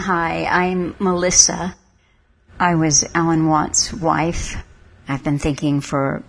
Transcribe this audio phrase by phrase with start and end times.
[0.00, 1.74] Hi, I'm Melissa.
[2.58, 4.56] I was Alan Watt's wife.
[5.08, 6.22] I've been thinking for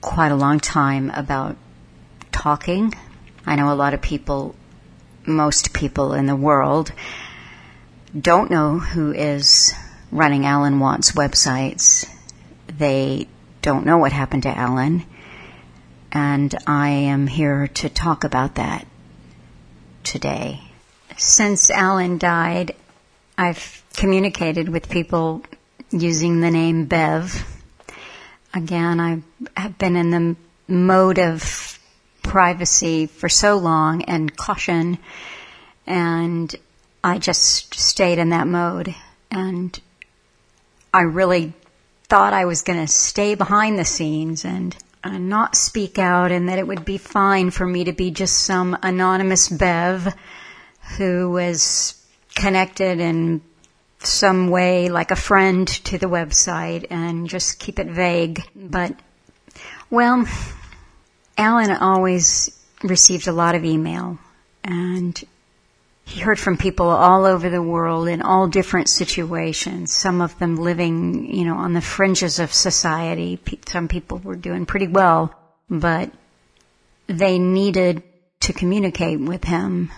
[0.00, 1.56] quite a long time about
[2.30, 2.94] talking.
[3.44, 4.54] I know a lot of people,
[5.26, 6.92] most people in the world,
[8.18, 9.74] don't know who is
[10.12, 12.08] running Alan Watt's websites.
[12.68, 13.26] They
[13.62, 15.04] don't know what happened to Alan.
[16.12, 18.86] And I am here to talk about that
[20.04, 20.60] today.
[21.16, 22.76] Since Alan died,
[23.40, 25.44] I've communicated with people
[25.92, 27.46] using the name Bev.
[28.52, 29.22] Again, I
[29.56, 30.36] have been in the
[30.66, 31.78] mode of
[32.24, 34.98] privacy for so long and caution,
[35.86, 36.52] and
[37.04, 38.92] I just stayed in that mode.
[39.30, 39.78] And
[40.92, 41.52] I really
[42.08, 46.48] thought I was going to stay behind the scenes and uh, not speak out, and
[46.48, 50.12] that it would be fine for me to be just some anonymous Bev
[50.96, 51.97] who was
[52.38, 53.42] connected in
[53.98, 58.40] some way, like a friend, to the website, and just keep it vague.
[58.54, 58.94] But,
[59.90, 60.24] well,
[61.36, 64.18] Alan always received a lot of email,
[64.62, 65.20] and
[66.04, 69.92] he heard from people all over the world in all different situations.
[69.92, 73.38] Some of them living, you know, on the fringes of society.
[73.66, 75.34] Some people were doing pretty well,
[75.68, 76.10] but
[77.08, 78.02] they needed
[78.40, 79.90] to communicate with him.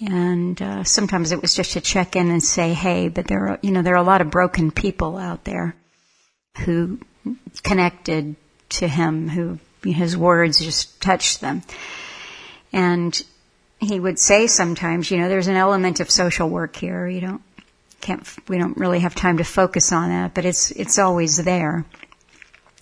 [0.00, 3.58] And uh, sometimes it was just to check in and say, "Hey," but there are,
[3.62, 5.74] you know, there are a lot of broken people out there
[6.58, 6.98] who
[7.62, 8.36] connected
[8.68, 11.62] to him, who his words just touched them,
[12.72, 13.22] and
[13.78, 17.06] he would say sometimes, you know, there's an element of social work here.
[17.06, 17.42] You don't
[18.02, 21.86] can't we don't really have time to focus on that, but it's it's always there.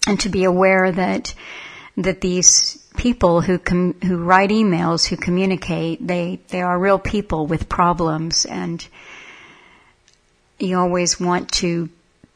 [0.06, 1.34] And to be aware that
[1.97, 7.47] that these people who com- who write emails, who communicate, they they are real people
[7.47, 8.87] with problems, and
[10.59, 11.89] you always want to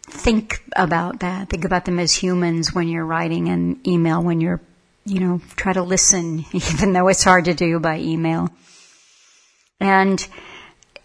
[0.03, 1.49] think about that.
[1.49, 4.61] Think about them as humans when you're writing an email, when you're
[5.09, 8.51] you know, try to listen, even though it's hard to do by email.
[9.81, 10.27] And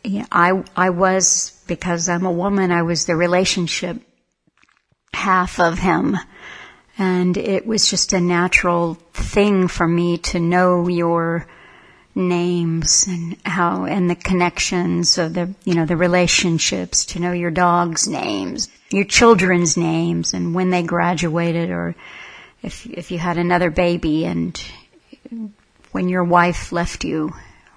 [0.03, 4.01] yeah, I, I was, because I'm a woman, I was the relationship
[5.13, 6.17] half of him.
[6.97, 11.47] And it was just a natural thing for me to know your
[12.15, 17.49] names and how, and the connections of the, you know, the relationships, to know your
[17.49, 21.95] dog's names, your children's names, and when they graduated or,
[22.61, 24.57] if if you had another baby and
[25.91, 27.33] when your wife left you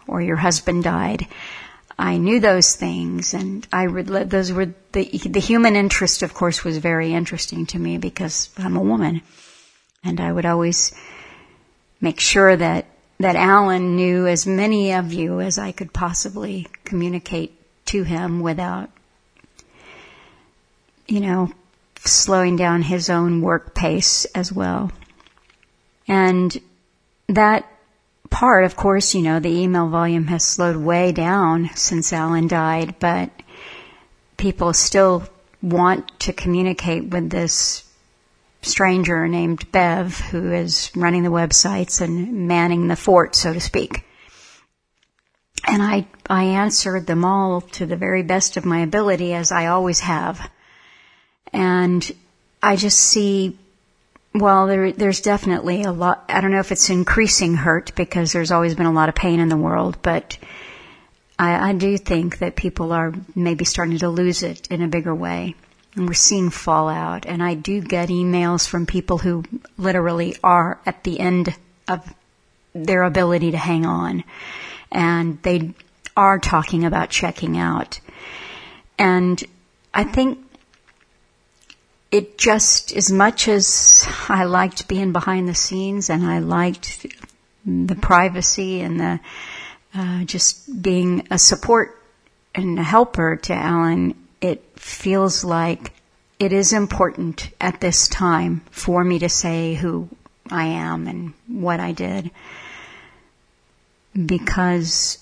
[0.07, 1.27] or your husband died,
[1.99, 6.23] I knew those things, and I would those were the the human interest.
[6.23, 9.23] Of course, was very interesting to me because I'm a woman,
[10.05, 10.93] and I would always
[12.01, 12.87] make sure that
[13.19, 17.53] that Alan knew as many of you as I could possibly communicate
[17.87, 18.91] to him without,
[21.07, 21.51] you know,
[22.05, 24.93] slowing down his own work pace as well.
[26.07, 26.57] And
[27.29, 27.67] that
[28.37, 32.99] part, of course, you know, the email volume has slowed way down since Alan died,
[32.99, 33.31] but
[34.37, 35.27] people still
[35.63, 37.83] want to communicate with this
[38.61, 44.05] stranger named Bev who is running the websites and manning the fort, so to speak.
[45.67, 49.69] And I, I answered them all to the very best of my ability as I
[49.69, 50.47] always have.
[51.55, 52.07] And
[52.63, 53.57] I just see,
[54.41, 58.53] well, there, there's definitely a lot, I don't know if it's increasing hurt because there's
[58.53, 60.39] always been a lot of pain in the world, but
[61.39, 65.15] I, I do think that people are maybe starting to lose it in a bigger
[65.15, 65.55] way.
[65.95, 67.25] And we're seeing fallout.
[67.27, 69.45] And I do get emails from people who
[69.79, 71.55] literally are at the end
[71.89, 72.15] of
[72.75, 74.25] their ability to hang on.
[74.93, 75.75] And they
[76.17, 78.01] are talking about checking out.
[78.99, 79.43] And
[79.93, 80.46] I think
[82.11, 87.07] it just, as much as I liked being behind the scenes and I liked
[87.65, 89.21] the privacy and the,
[89.95, 92.01] uh, just being a support
[92.55, 95.93] and a helper to Alan, it feels like
[96.39, 100.09] it is important at this time for me to say who
[100.51, 102.31] I am and what I did
[104.15, 105.19] because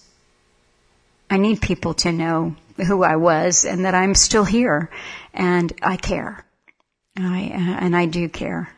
[1.31, 4.91] I need people to know who I was and that I'm still here
[5.33, 6.44] and I care.
[7.17, 8.69] I, uh, and I do care.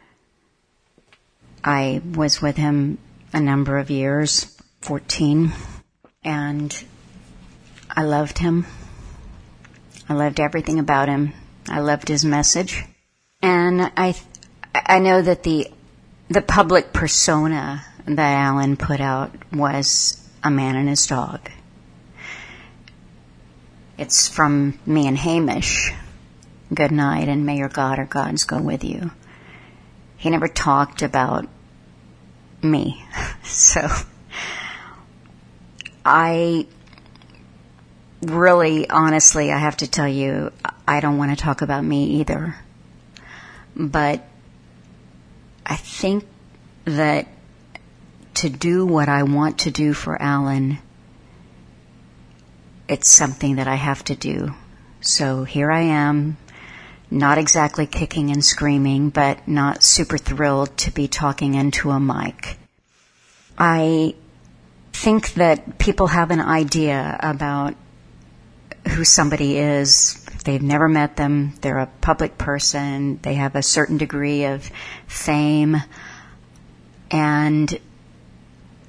[1.64, 2.98] I was with him
[3.32, 5.52] a number of years, 14,
[6.22, 6.84] and
[7.90, 8.66] I loved him.
[10.08, 11.32] I loved everything about him.
[11.68, 12.84] I loved his message.
[13.42, 14.14] And I,
[14.74, 15.70] I know that the,
[16.28, 21.50] the public persona that Alan put out was a man and his dog.
[23.98, 25.90] It's from me and Hamish.
[26.72, 29.12] Good night, and may your God or gods go with you.
[30.16, 31.46] He never talked about
[32.62, 33.04] me.
[33.44, 33.88] So
[36.04, 36.66] I
[38.20, 40.52] really, honestly, I have to tell you,
[40.86, 42.56] I don't want to talk about me either.
[43.76, 44.24] But
[45.64, 46.24] I think
[46.84, 47.28] that
[48.34, 50.78] to do what I want to do for Alan,
[52.88, 54.54] it's something that I have to do.
[55.00, 56.36] So here I am,
[57.10, 62.58] not exactly kicking and screaming, but not super thrilled to be talking into a mic.
[63.58, 64.14] I
[64.92, 67.74] think that people have an idea about
[68.88, 70.22] who somebody is.
[70.44, 71.54] They've never met them.
[71.60, 73.18] They're a public person.
[73.22, 74.70] They have a certain degree of
[75.06, 75.76] fame.
[77.10, 77.78] And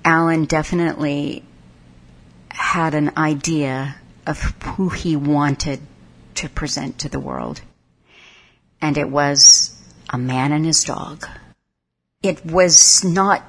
[0.04, 1.44] Alan definitely
[2.50, 5.80] had an idea of who he wanted
[6.36, 7.62] to present to the world.
[8.82, 11.28] And it was a man and his dog.
[12.24, 13.44] It was not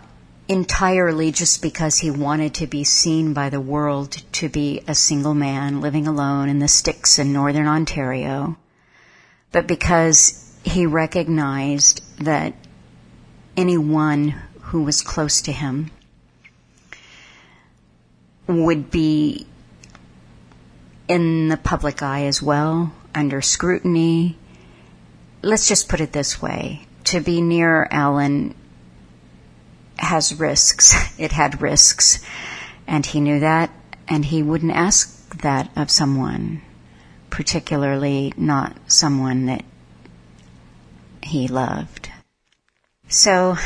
[0.48, 5.34] entirely just because he wanted to be seen by the world to be a single
[5.34, 8.56] man living alone in the sticks in northern Ontario,
[9.52, 12.54] but because he recognized that
[13.56, 15.90] anyone who was close to him
[18.46, 19.46] would be
[21.08, 24.36] in the public eye as well, under scrutiny.
[25.42, 26.86] Let's just put it this way.
[27.04, 28.54] To be near Alan
[29.96, 30.94] has risks.
[31.18, 32.20] It had risks.
[32.86, 33.70] And he knew that,
[34.06, 36.62] and he wouldn't ask that of someone,
[37.28, 39.64] particularly not someone that
[41.22, 42.08] he loved.
[43.08, 43.56] So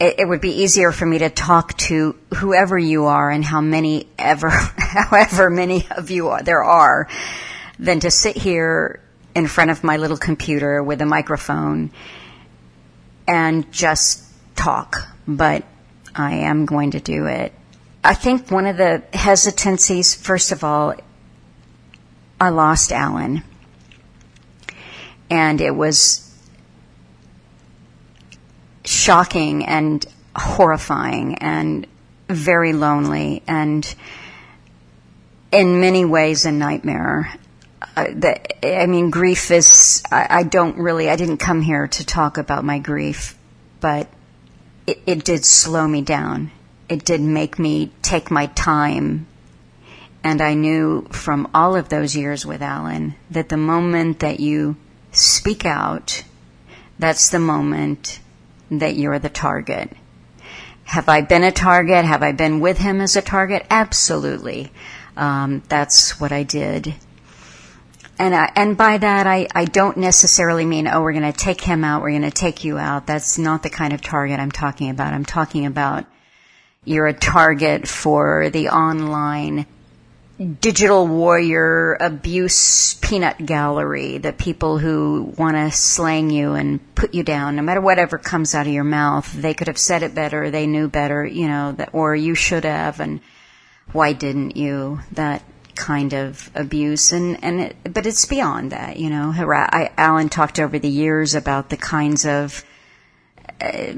[0.00, 3.60] it, it, would be easier for me to talk to whoever you are and how
[3.60, 7.08] many ever, however many of you are, there are,
[7.78, 9.00] than to sit here
[9.36, 11.90] in front of my little computer with a microphone
[13.28, 14.24] and just
[14.56, 15.64] talk but
[16.14, 17.52] I am going to do it.
[18.04, 20.94] I think one of the hesitancies, first of all,
[22.40, 23.42] I lost Alan.
[25.28, 26.22] And it was
[28.84, 30.06] shocking and
[30.36, 31.86] horrifying and
[32.28, 33.94] very lonely and
[35.50, 37.32] in many ways a nightmare.
[37.80, 38.06] Uh,
[38.62, 42.64] I mean, grief is, I, I don't really, I didn't come here to talk about
[42.64, 43.36] my grief,
[43.80, 44.08] but
[44.86, 46.50] it, it did slow me down.
[46.88, 49.26] It did make me take my time.
[50.24, 54.76] And I knew from all of those years with Alan that the moment that you
[55.12, 56.24] speak out,
[56.98, 58.20] that's the moment
[58.70, 59.90] that you're the target.
[60.84, 62.04] Have I been a target?
[62.04, 63.66] Have I been with him as a target?
[63.70, 64.72] Absolutely.
[65.16, 66.94] Um, that's what I did
[68.18, 71.60] and I, and by that I, I don't necessarily mean oh we're going to take
[71.60, 73.06] him out we're going to take you out.
[73.06, 75.12] That's not the kind of target I'm talking about.
[75.12, 76.04] I'm talking about
[76.84, 79.66] you're a target for the online
[80.60, 87.22] digital warrior abuse peanut gallery the people who want to slang you and put you
[87.22, 87.56] down.
[87.56, 90.66] No matter whatever comes out of your mouth they could have said it better they
[90.66, 93.20] knew better you know or you should have and
[93.92, 95.00] why didn't you?
[95.12, 95.42] That
[95.76, 99.32] kind of abuse and and it, but it's beyond that you know.
[99.32, 102.64] I, Alan talked over the years about the kinds of
[103.60, 103.92] uh,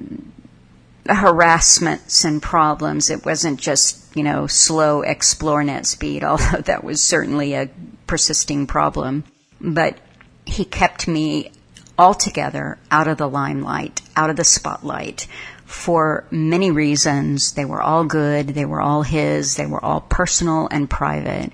[1.08, 3.10] harassments and problems.
[3.10, 7.70] It wasn't just you know slow Xplornet speed although that was certainly a
[8.06, 9.24] persisting problem.
[9.60, 9.98] But
[10.44, 11.52] he kept me
[11.98, 15.26] altogether out of the limelight out of the spotlight
[15.68, 17.52] for many reasons.
[17.52, 18.48] They were all good.
[18.48, 19.56] They were all his.
[19.56, 21.52] They were all personal and private.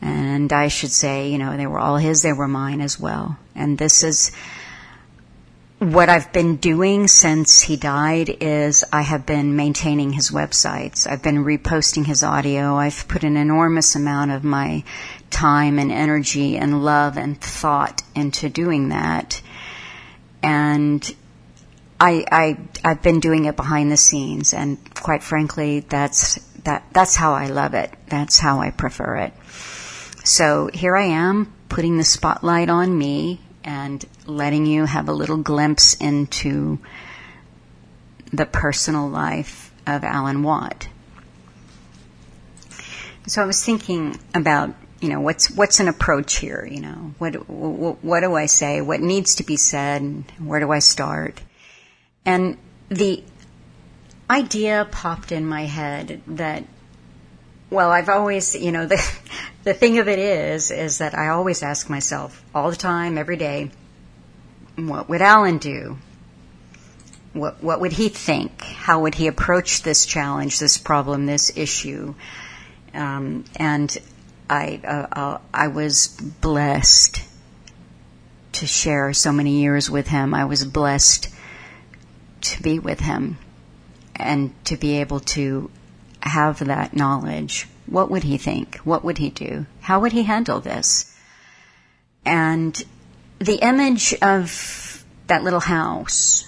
[0.00, 2.22] And I should say, you know, they were all his.
[2.22, 3.36] They were mine as well.
[3.56, 4.30] And this is
[5.80, 11.10] what I've been doing since he died is I have been maintaining his websites.
[11.10, 12.76] I've been reposting his audio.
[12.76, 14.84] I've put an enormous amount of my
[15.30, 19.42] time and energy and love and thought into doing that.
[20.44, 21.12] And
[22.00, 27.16] I, I I've been doing it behind the scenes, and quite frankly, that's that that's
[27.16, 27.92] how I love it.
[28.06, 29.32] That's how I prefer it.
[30.22, 35.38] So here I am, putting the spotlight on me and letting you have a little
[35.38, 36.78] glimpse into
[38.32, 40.88] the personal life of Alan Watt.
[43.26, 47.34] So I was thinking about you know what's what's an approach here you know what,
[47.50, 51.42] what what do i say what needs to be said where do i start
[52.24, 52.56] and
[52.88, 53.22] the
[54.28, 56.64] idea popped in my head that
[57.68, 59.02] Well, I've always, you know, the
[59.64, 63.36] the thing of it is, is that I always ask myself all the time, every
[63.36, 63.70] day,
[64.76, 65.98] what would Alan do?
[67.32, 68.62] What what would he think?
[68.62, 72.14] How would he approach this challenge, this problem, this issue?
[72.94, 73.96] Um, and
[74.48, 76.08] I uh, uh, I was
[76.40, 77.22] blessed
[78.52, 80.32] to share so many years with him.
[80.32, 81.28] I was blessed
[82.42, 83.38] to be with him
[84.14, 85.70] and to be able to
[86.22, 87.68] have that knowledge.
[87.86, 88.76] What would he think?
[88.78, 89.66] What would he do?
[89.80, 91.14] How would he handle this?
[92.24, 92.82] And
[93.38, 96.44] the image of that little house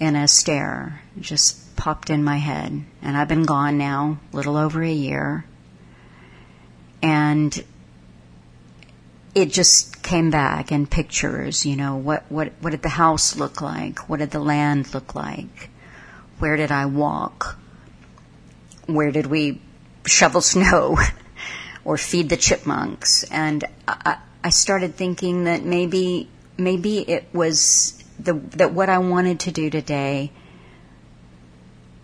[0.00, 2.84] in a stair just popped in my head.
[3.02, 5.44] And I've been gone now little over a year.
[7.02, 7.64] And
[9.40, 13.60] it just came back in pictures, you know, what, what, what did the house look
[13.60, 14.08] like?
[14.08, 15.70] What did the land look like?
[16.38, 17.58] Where did I walk?
[18.86, 19.60] Where did we
[20.06, 20.98] shovel snow
[21.84, 23.24] or feed the chipmunks?
[23.24, 29.40] And I, I started thinking that maybe, maybe it was the, that what I wanted
[29.40, 30.32] to do today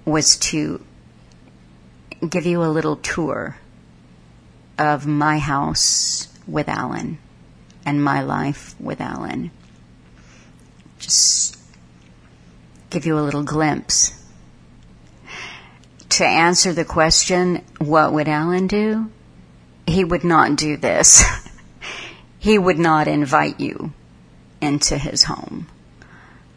[0.04, 0.84] was to
[2.28, 3.56] give you a little tour
[4.78, 7.18] of my house with Alan
[7.86, 9.50] and my life with Alan.
[10.98, 11.58] Just
[12.90, 14.12] give you a little glimpse.
[16.10, 19.10] To answer the question, what would Alan do?
[19.86, 21.24] He would not do this.
[22.38, 23.92] he would not invite you
[24.60, 25.66] into his home.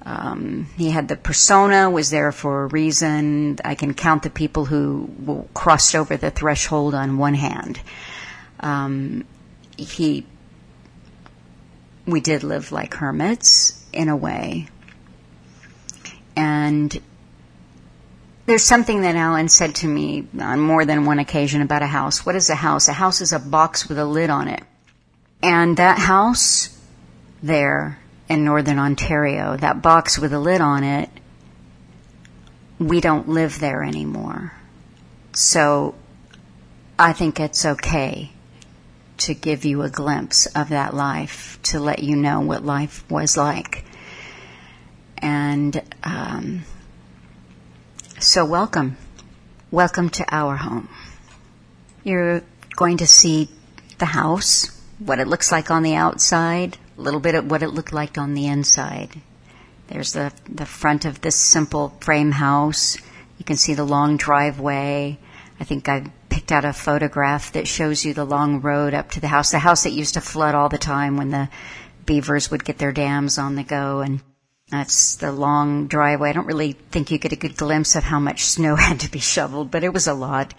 [0.05, 3.57] Um, he had the persona, was there for a reason.
[3.65, 7.81] I can count the people who crossed over the threshold on one hand.
[8.61, 9.25] Um,
[9.75, 10.25] he
[12.07, 14.67] we did live like hermits in a way.
[16.35, 16.99] And
[18.45, 22.25] there's something that Alan said to me on more than one occasion about a house.
[22.25, 22.87] What is a house?
[22.87, 24.63] A house is a box with a lid on it.
[25.41, 26.79] And that house
[27.43, 27.99] there
[28.29, 31.09] in northern Ontario, that box with a lid on it,
[32.79, 34.53] we don't live there anymore.
[35.33, 35.95] So
[36.97, 38.31] I think it's okay
[39.17, 43.35] to give you a glimpse of that life, to let you know what life was
[43.37, 43.85] like.
[45.17, 46.63] And um,
[48.19, 48.97] so, welcome.
[49.71, 50.89] Welcome to our home.
[52.03, 52.43] You're
[52.75, 53.49] going to see
[53.97, 57.69] the house, what it looks like on the outside, a little bit of what it
[57.69, 59.21] looked like on the inside.
[59.87, 62.97] There's the, the front of this simple frame house.
[63.37, 65.17] You can see the long driveway.
[65.59, 69.19] I think I picked out a photograph that shows you the long road up to
[69.19, 71.49] the house, the house that used to flood all the time when the
[72.05, 74.21] beavers would get their dams on the go and
[74.69, 76.29] that's the long driveway.
[76.29, 79.11] I don't really think you get a good glimpse of how much snow had to
[79.11, 80.53] be shoveled, but it was a lot.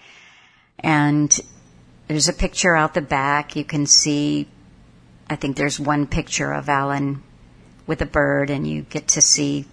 [0.79, 1.37] And
[2.07, 3.55] there's a picture out the back.
[3.55, 4.47] You can see,
[5.29, 7.21] I think there's one picture of Alan
[7.85, 9.65] with a bird and you get to see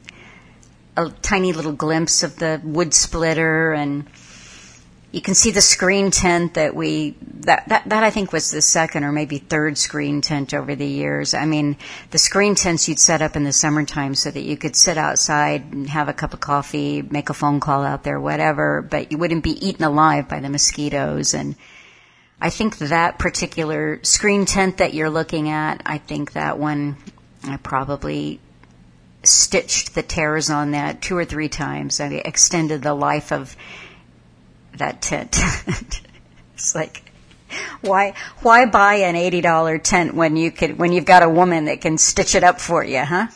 [0.97, 4.07] a tiny little glimpse of the wood splitter and
[5.17, 8.61] you can see the screen tent that we that, that that I think was the
[8.61, 11.33] second or maybe third screen tent over the years.
[11.33, 11.79] I mean,
[12.11, 15.73] the screen tents you'd set up in the summertime so that you could sit outside
[15.73, 19.17] and have a cup of coffee, make a phone call out there, whatever, but you
[19.17, 21.57] wouldn't be eaten alive by the mosquitoes and
[22.39, 26.99] I think that particular screen tent that you're looking at, I think that one
[27.43, 28.39] I probably
[29.23, 32.01] stitched the tears on that two or three times.
[32.01, 33.57] I extended the life of
[34.79, 35.39] that tent.
[36.55, 37.11] it's like,
[37.81, 41.67] why why buy an eighty dollar tent when you could when you've got a woman
[41.67, 43.29] that can stitch it up for you, huh?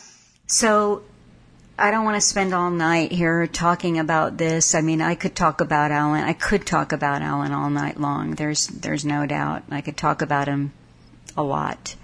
[0.47, 1.03] So
[1.77, 4.75] I don't want to spend all night here talking about this.
[4.75, 6.23] I mean, I could talk about Alan.
[6.23, 8.35] I could talk about Alan all night long.
[8.35, 9.63] There's there's no doubt.
[9.71, 10.73] I could talk about him
[11.35, 11.95] a lot.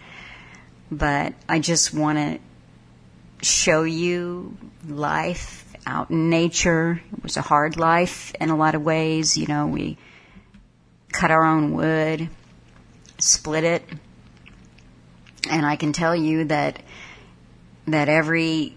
[0.90, 2.40] But I just want to
[3.46, 7.02] show you life out in nature.
[7.14, 9.38] It was a hard life in a lot of ways.
[9.38, 9.98] You know, we
[11.12, 12.30] cut our own wood,
[13.18, 13.84] split it,
[15.50, 16.82] and I can tell you that
[17.88, 18.76] that every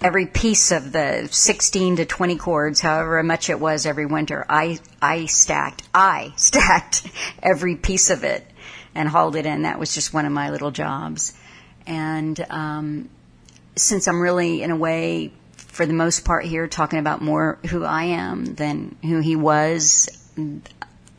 [0.00, 4.80] every piece of the 16 to 20 cords, however much it was every winter, I
[5.00, 7.06] I stacked I stacked
[7.42, 8.44] every piece of it
[8.92, 9.62] and hauled it in.
[9.62, 11.32] That was just one of my little jobs,
[11.86, 13.08] and um,
[13.76, 15.32] since I'm really in a way
[15.74, 20.08] for the most part here talking about more who I am than who he was.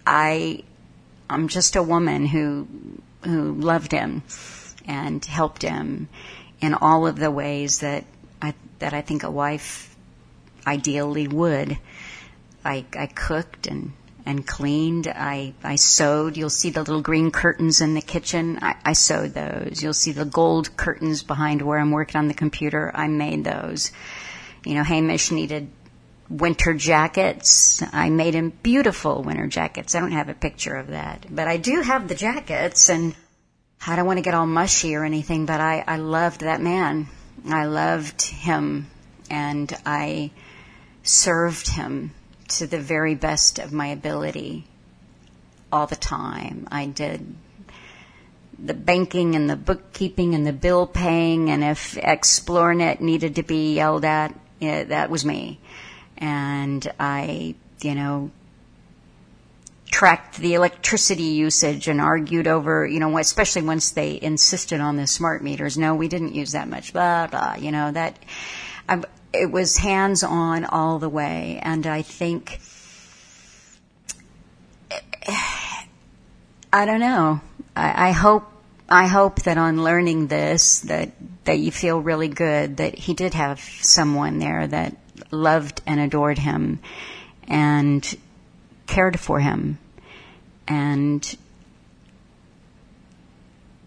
[0.08, 0.64] I
[1.30, 2.66] I'm just a woman who
[3.26, 4.24] who loved him
[4.88, 6.08] and helped him
[6.62, 8.06] in all of the ways that
[8.42, 9.94] I that I think a wife
[10.66, 11.78] ideally would.
[12.64, 13.92] I I cooked and
[14.26, 15.08] and cleaned.
[15.08, 16.38] I, I sewed.
[16.38, 18.58] You'll see the little green curtains in the kitchen.
[18.62, 19.84] I, I sewed those.
[19.84, 22.90] You'll see the gold curtains behind where I'm working on the computer.
[22.96, 23.92] I made those.
[24.66, 25.70] You know, Hamish needed
[26.30, 27.84] winter jackets.
[27.94, 29.96] I made him beautiful winter jackets.
[29.96, 33.16] I don't have a picture of that, but I do have the jackets and
[33.86, 37.08] I don't want to get all mushy or anything, but I, I loved that man.
[37.48, 38.90] I loved him
[39.30, 40.32] and I
[41.04, 42.12] served him
[42.48, 44.66] to the very best of my ability
[45.72, 46.68] all the time.
[46.72, 47.36] I did
[48.58, 53.76] the banking and the bookkeeping and the bill paying, and if Xplornet needed to be
[53.76, 55.60] yelled at, that was me.
[56.18, 58.32] And I, you know,
[59.92, 65.08] tracked the electricity usage and argued over, you know, especially once they insisted on the
[65.08, 65.78] smart meters.
[65.78, 68.18] No, we didn't use that much, blah, blah, you know, that,
[68.90, 69.02] I,
[69.34, 71.60] it was hands on all the way.
[71.62, 72.60] And I think,
[76.74, 77.42] I don't know.
[77.76, 78.52] I, I hope,
[78.88, 81.12] I hope that on learning this, that,
[81.46, 84.96] that you feel really good that he did have someone there that
[85.32, 86.80] loved and adored him
[87.48, 88.18] and
[88.86, 89.80] cared for him.
[90.68, 91.38] And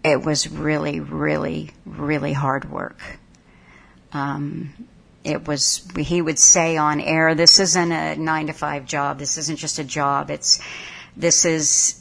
[0.03, 2.99] it was really, really, really hard work.
[4.11, 4.73] Um,
[5.23, 9.19] it was, he would say on air, this isn't a nine to five job.
[9.19, 10.29] This isn't just a job.
[10.29, 10.59] It's,
[11.15, 11.98] this is,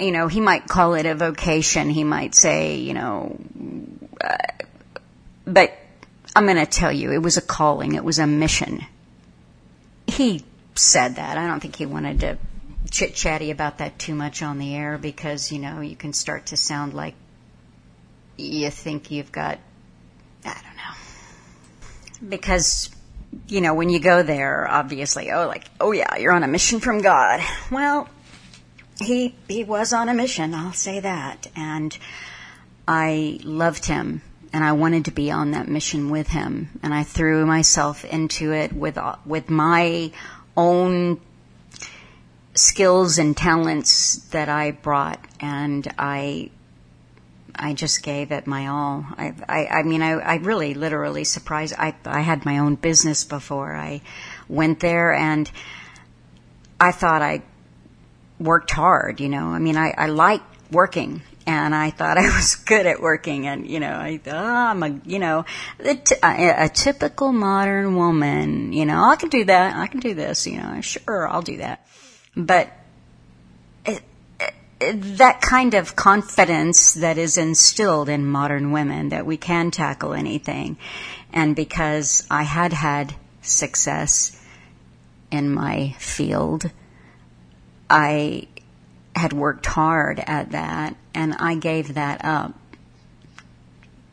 [0.00, 1.90] you know, he might call it a vocation.
[1.90, 3.38] He might say, you know,
[4.20, 4.36] uh,
[5.44, 5.72] but
[6.34, 7.94] I'm going to tell you, it was a calling.
[7.94, 8.84] It was a mission.
[10.06, 11.38] He said that.
[11.38, 12.38] I don't think he wanted to
[12.90, 16.46] chit chatty about that too much on the air because, you know, you can start
[16.46, 17.14] to sound like
[18.36, 19.58] you think you've got,
[20.44, 22.28] I don't know.
[22.28, 22.90] Because,
[23.48, 26.80] you know, when you go there, obviously, oh, like, oh yeah, you're on a mission
[26.80, 27.40] from God.
[27.70, 28.08] Well,
[29.00, 31.46] he, he was on a mission, I'll say that.
[31.56, 31.96] And
[32.86, 36.68] I loved him and I wanted to be on that mission with him.
[36.82, 40.12] And I threw myself into it with, uh, with my
[40.56, 41.20] own
[42.54, 46.50] skills and talents that I brought, and I
[47.54, 49.06] I just gave it my all.
[49.16, 51.74] I I, I mean I, I really literally surprised.
[51.78, 54.02] I I had my own business before I
[54.48, 55.50] went there, and
[56.80, 57.42] I thought I
[58.40, 59.20] worked hard.
[59.20, 61.22] You know, I mean I I like working.
[61.46, 65.00] And I thought I was good at working, and you know, I oh, I'm a,
[65.04, 65.46] you know,
[65.82, 68.72] a, a, a typical modern woman.
[68.72, 69.74] You know, I can do that.
[69.74, 70.46] I can do this.
[70.46, 71.84] You know, sure, I'll do that
[72.36, 72.70] but
[73.84, 74.02] it,
[74.80, 80.14] it, that kind of confidence that is instilled in modern women that we can tackle
[80.14, 80.76] anything.
[81.32, 84.36] And because I had had success
[85.30, 86.70] in my field,
[87.90, 88.46] I
[89.14, 92.54] had worked hard at that and I gave that up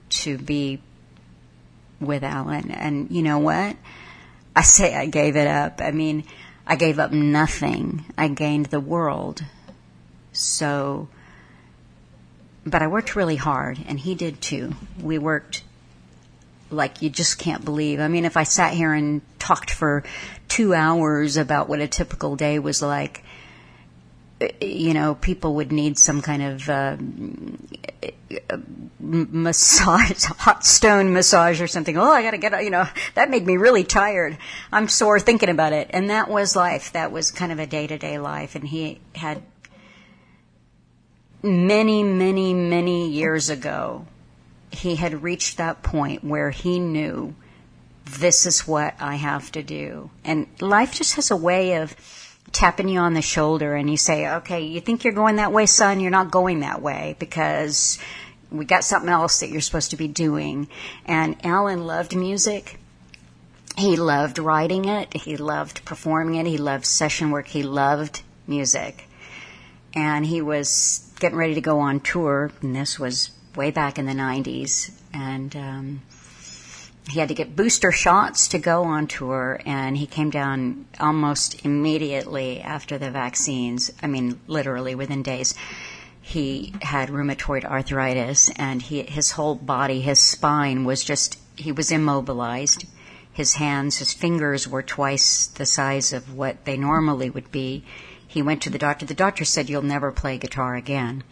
[0.10, 0.82] to be
[2.00, 2.72] with Alan.
[2.72, 3.76] And you know what?
[4.56, 5.82] I say I gave it up.
[5.82, 6.24] I mean,
[6.66, 8.06] I gave up nothing.
[8.18, 9.44] I gained the world.
[10.34, 11.08] So,
[12.66, 14.74] but I worked really hard, and he did too.
[15.02, 15.64] We worked
[16.70, 18.00] like you just can't believe.
[18.00, 20.04] I mean, if I sat here and talked for
[20.48, 23.24] two hours about what a typical day was like,
[24.62, 26.98] you know, people would need some kind of uh,
[29.00, 31.98] massage, hot stone massage or something.
[31.98, 34.38] Oh, I got to get, you know, that made me really tired.
[34.72, 35.90] I'm sore thinking about it.
[35.92, 36.94] And that was life.
[36.94, 38.56] That was kind of a day to day life.
[38.56, 39.42] And he had
[41.42, 44.06] many, many, many years ago,
[44.72, 47.34] he had reached that point where he knew
[48.06, 50.10] this is what I have to do.
[50.24, 51.96] And life just has a way of,
[52.58, 55.68] tapping you on the shoulder and you say, okay, you think you're going that way,
[55.68, 56.00] son?
[56.00, 58.00] You're not going that way because
[58.52, 60.68] we got something else that you're supposed to be doing.
[61.06, 62.80] And Alan loved music.
[63.78, 65.14] He loved writing it.
[65.14, 66.48] He loved performing it.
[66.48, 67.46] He loved session work.
[67.46, 69.08] He loved music.
[69.94, 74.08] And he was getting ready to go on tour, and this was way back in
[74.08, 74.92] the 90s.
[75.14, 76.02] And um,
[77.10, 81.66] he had to get booster shots to go on tour, and he came down almost
[81.66, 83.92] immediately after the vaccines.
[84.04, 85.56] I mean, literally within days.
[86.22, 91.92] He had rheumatoid arthritis, and he, his whole body, his spine was just, he was
[91.92, 92.86] immobilized.
[93.32, 97.86] His hands, his fingers were twice the size of what they normally would be.
[98.28, 99.06] He went to the doctor.
[99.06, 101.24] The doctor said, You'll never play guitar again.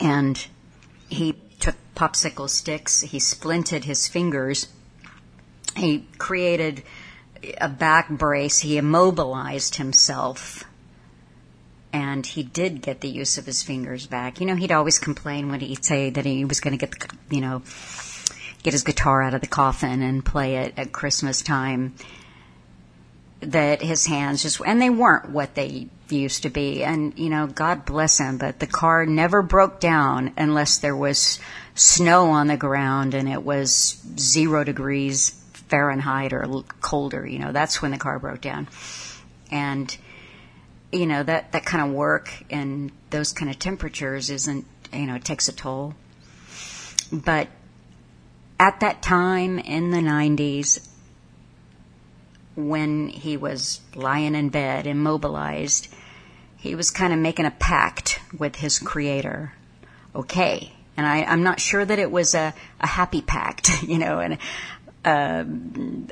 [0.00, 0.46] And
[1.10, 1.34] he
[1.98, 3.00] popsicle sticks.
[3.00, 4.68] He splinted his fingers.
[5.76, 6.84] He created
[7.60, 8.60] a back brace.
[8.60, 10.64] He immobilized himself
[11.92, 14.40] and he did get the use of his fingers back.
[14.40, 17.34] You know, he'd always complain when he'd say that he was going to get the,
[17.34, 17.62] you know,
[18.62, 21.94] get his guitar out of the coffin and play it at Christmas time.
[23.40, 26.82] That his hands just, and they weren't what they used to be.
[26.82, 31.38] And, you know, God bless him, but the car never broke down unless there was
[31.78, 35.30] snow on the ground and it was zero degrees
[35.68, 36.46] Fahrenheit or
[36.80, 37.26] colder.
[37.26, 38.68] You know, that's when the car broke down.
[39.50, 39.96] And,
[40.90, 45.14] you know, that, that kind of work and those kind of temperatures isn't, you know,
[45.14, 45.94] it takes a toll.
[47.12, 47.48] But
[48.58, 50.86] at that time in the 90s,
[52.56, 55.88] when he was lying in bed, immobilized,
[56.56, 59.52] he was kind of making a pact with his creator.
[60.14, 60.72] Okay.
[60.98, 64.38] And I, I'm not sure that it was a, a happy pact, you know, and
[65.04, 65.44] uh,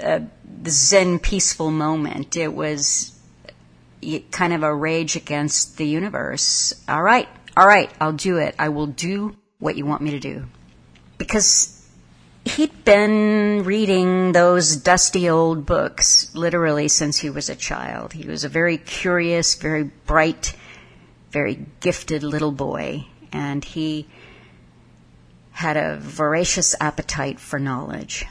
[0.01, 0.22] a
[0.68, 2.37] Zen peaceful moment.
[2.37, 3.12] It was
[4.31, 6.72] kind of a rage against the universe.
[6.88, 8.55] All right, all right, I'll do it.
[8.61, 10.44] I will do what you want me to do.
[11.18, 11.85] Because
[12.44, 18.12] he'd been reading those dusty old books literally since he was a child.
[18.12, 20.55] He was a very curious, very bright,
[21.33, 24.07] very gifted little boy, and he
[25.56, 28.26] had a voracious appetite for knowledge.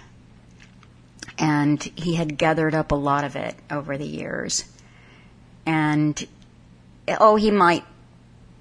[1.37, 4.63] And he had gathered up a lot of it over the years.
[5.65, 6.25] And,
[7.07, 7.83] oh, he might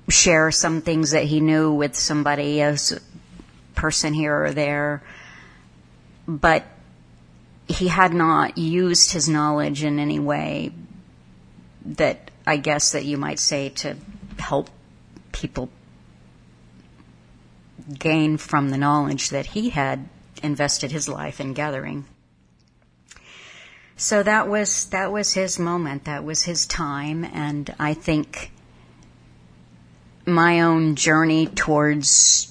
[0.09, 2.77] share some things that he knew with somebody, a
[3.75, 5.03] person here or there
[6.27, 6.65] but
[7.69, 10.73] he had not used his knowledge in any way
[11.85, 13.97] that I guess that you might say to
[14.39, 14.71] help
[15.33, 15.69] people
[17.99, 20.09] gain from the knowledge that he had
[20.43, 22.05] invested his life in gathering.
[23.97, 28.51] So that was that was his moment, that was his time and I think
[30.27, 32.51] my own journey towards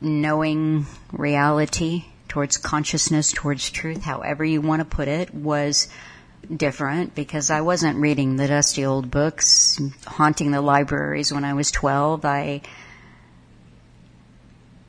[0.00, 5.88] knowing reality towards consciousness, towards truth, however you want to put it, was
[6.54, 11.70] different because I wasn't reading the dusty old books, haunting the libraries when I was
[11.70, 12.24] 12.
[12.24, 12.60] I,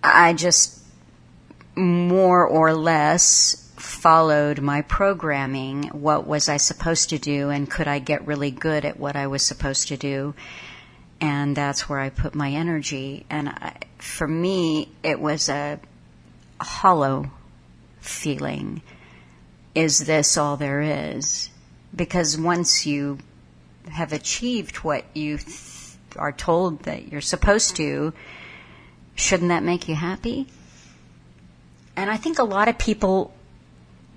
[0.03, 0.79] I just
[1.75, 5.83] more or less followed my programming.
[5.89, 9.27] What was I supposed to do and could I get really good at what I
[9.27, 10.33] was supposed to do?
[11.21, 13.25] And that's where I put my energy.
[13.29, 15.79] And I, for me, it was a,
[16.61, 17.31] hollow
[17.99, 18.81] feeling.
[19.75, 21.49] Is this all there is?
[21.95, 23.19] Because once you
[23.89, 28.13] have achieved what you th- are told that you're supposed to,
[29.19, 30.47] shouldn't that make you happy?
[31.95, 33.33] And I think a lot of people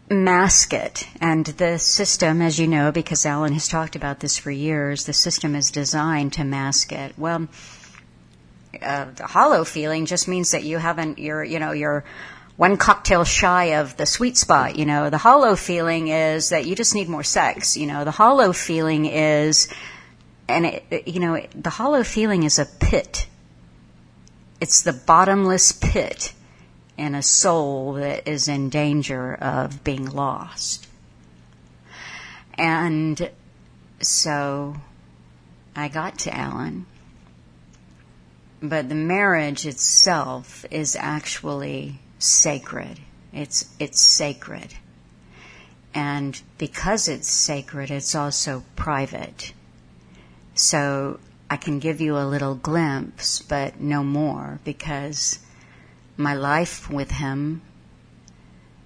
[0.09, 1.09] mask it.
[1.21, 5.13] And the system, as you know, because Alan has talked about this for years, the
[5.13, 7.15] system is designed to mask it.
[7.19, 7.49] Well,
[8.81, 12.05] uh, the hollow feeling just means that you haven't, you're, you know, you're
[12.57, 14.77] one cocktail shy of the sweet spot.
[14.77, 17.77] You know, the hollow feeling is that you just need more sex.
[17.77, 19.69] You know, the hollow feeling is,
[20.49, 23.27] and it, you know, the hollow feeling is a pit.
[24.63, 26.35] It's the bottomless pit
[26.97, 30.87] in a soul that is in danger of being lost.
[32.55, 33.29] And
[34.01, 34.77] so
[35.75, 36.87] I got to Alan.
[38.63, 43.01] But the marriage itself is actually sacred.
[43.33, 44.75] It's, it's sacred.
[45.93, 49.55] And because it's sacred, it's also private.
[50.55, 51.19] So
[51.53, 55.39] I can give you a little glimpse, but no more because
[56.17, 57.61] my life with him,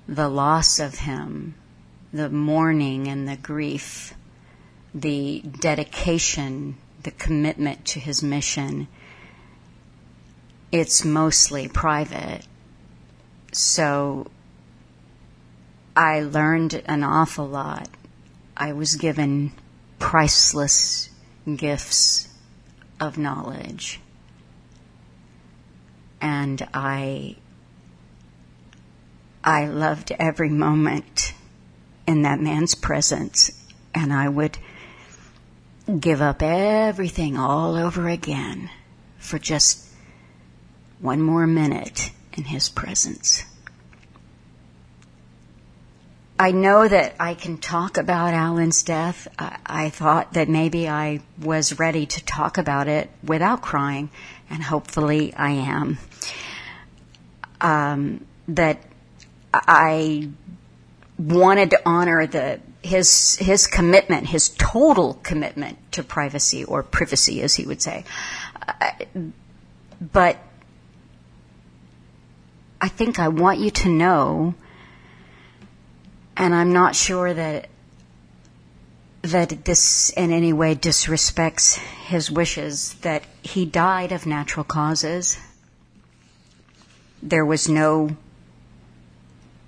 [0.09, 1.55] the loss of him,
[2.13, 4.15] the mourning and the grief,
[4.93, 8.89] the dedication, the commitment to his mission,
[10.73, 12.43] it's mostly private.
[13.53, 14.27] So
[15.95, 17.89] I learned an awful lot.
[18.57, 19.53] I was given
[20.01, 21.11] priceless
[21.55, 22.27] gifts
[23.01, 24.01] of knowledge.
[26.21, 27.37] And I,
[29.45, 31.35] I loved every moment
[32.07, 33.63] in that man's presence.
[33.95, 34.59] And I would
[36.01, 38.71] give up everything all over again
[39.19, 39.87] for just
[41.01, 43.45] one more minute in His presence.
[46.39, 49.27] I know that I can talk about Alan's death.
[49.39, 54.11] I, I, thought that maybe I was ready to talk about it without crying,
[54.51, 55.99] and hopefully I am.
[57.61, 58.83] Um, that
[59.55, 60.29] I
[61.19, 67.55] wanted to honor the his his commitment, his total commitment to privacy or privacy, as
[67.55, 68.05] he would say.
[68.69, 68.91] Uh,
[70.01, 70.37] but
[72.81, 74.55] I think I want you to know,
[76.37, 77.69] and I'm not sure that
[79.23, 85.39] that this in any way disrespects his wishes, that he died of natural causes.
[87.23, 88.17] There was no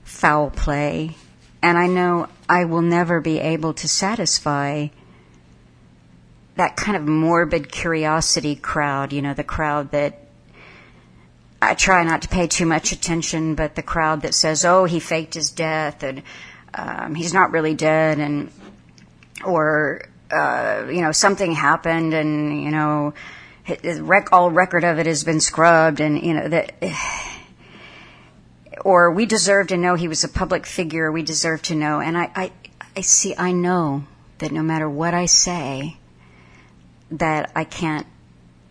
[0.05, 1.17] foul play.
[1.61, 4.89] And I know I will never be able to satisfy
[6.55, 10.21] that kind of morbid curiosity crowd, you know, the crowd that
[11.61, 15.01] I try not to pay too much attention, but the crowd that says, "Oh, he
[15.01, 16.23] faked his death," and
[16.75, 18.51] um, he's not really dead, and
[19.45, 23.15] or uh, you know something happened, and you know
[24.01, 26.75] rec- all record of it has been scrubbed, and you know that.
[28.85, 31.11] Or we deserve to know he was a public figure.
[31.11, 32.53] We deserve to know, and I, I,
[32.97, 33.35] I see.
[33.37, 34.05] I know
[34.39, 35.97] that no matter what I say,
[37.11, 38.07] that I can't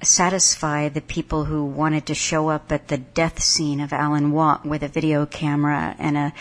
[0.01, 4.65] satisfy the people who wanted to show up at the death scene of Alan Watt
[4.65, 6.33] with a video camera and a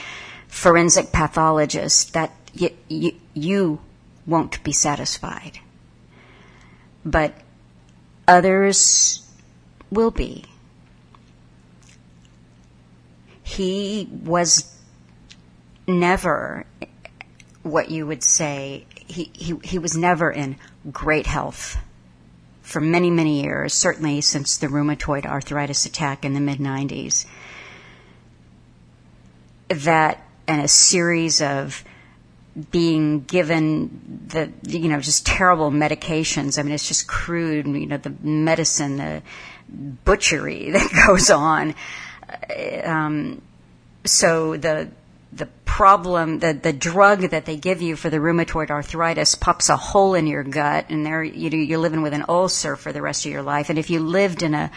[0.57, 2.15] forensic pathologist.
[2.15, 3.79] That y- y- you
[4.27, 5.61] won't be satisfied,
[7.05, 7.35] but
[8.27, 9.23] others
[9.91, 10.45] will be.
[13.43, 14.75] He was
[15.87, 16.65] never
[17.63, 18.87] what you would say.
[19.07, 20.57] He, he, he was never in
[20.91, 21.77] great health
[22.63, 27.27] for many, many years, certainly since the rheumatoid arthritis attack in the mid 90s.
[29.69, 31.85] That and a series of
[32.71, 36.59] being given the you know just terrible medications.
[36.59, 37.67] I mean, it's just crude.
[37.67, 39.23] You know, the medicine, the
[40.05, 41.75] butchery that goes on.
[42.85, 43.43] Um,
[44.05, 44.89] so the
[45.33, 49.77] the problem, the, the drug that they give you for the rheumatoid arthritis pops a
[49.77, 53.03] hole in your gut, and there you know, you're living with an ulcer for the
[53.03, 53.69] rest of your life.
[53.69, 54.69] And if you lived in a uh,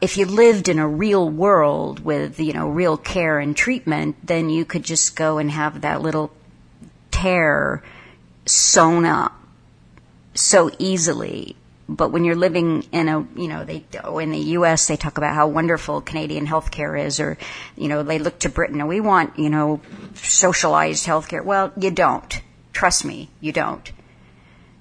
[0.00, 4.48] if you lived in a real world with you know real care and treatment, then
[4.50, 6.32] you could just go and have that little
[7.10, 7.82] tear
[8.46, 9.32] sewn up
[10.34, 11.56] so easily
[11.88, 15.18] but when you're living in a, you know, they, oh, in the U.S., they talk
[15.18, 17.36] about how wonderful Canadian healthcare is, or,
[17.76, 19.80] you know, they look to Britain and we want, you know,
[20.14, 21.44] socialized healthcare.
[21.44, 22.40] Well, you don't.
[22.72, 23.92] Trust me, you don't.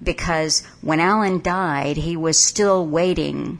[0.01, 3.59] Because when Alan died, he was still waiting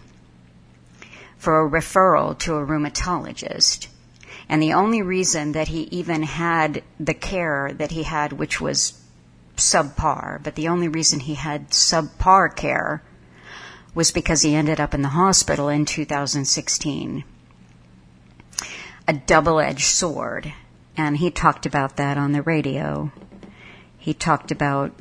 [1.44, 3.88] for a referral to a rheumatologist.
[4.48, 8.94] And the only reason that he even had the care that he had, which was
[9.58, 13.04] subpar, but the only reason he had subpar care
[13.94, 17.26] was because he ended up in the hospital in 2016.
[19.06, 20.54] A double edged sword.
[20.96, 23.12] And he talked about that on the radio.
[23.98, 24.94] He talked about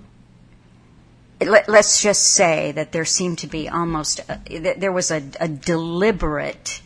[1.45, 5.23] let, us just say that there seemed to be almost uh, a, there was a,
[5.41, 6.83] a, deliberate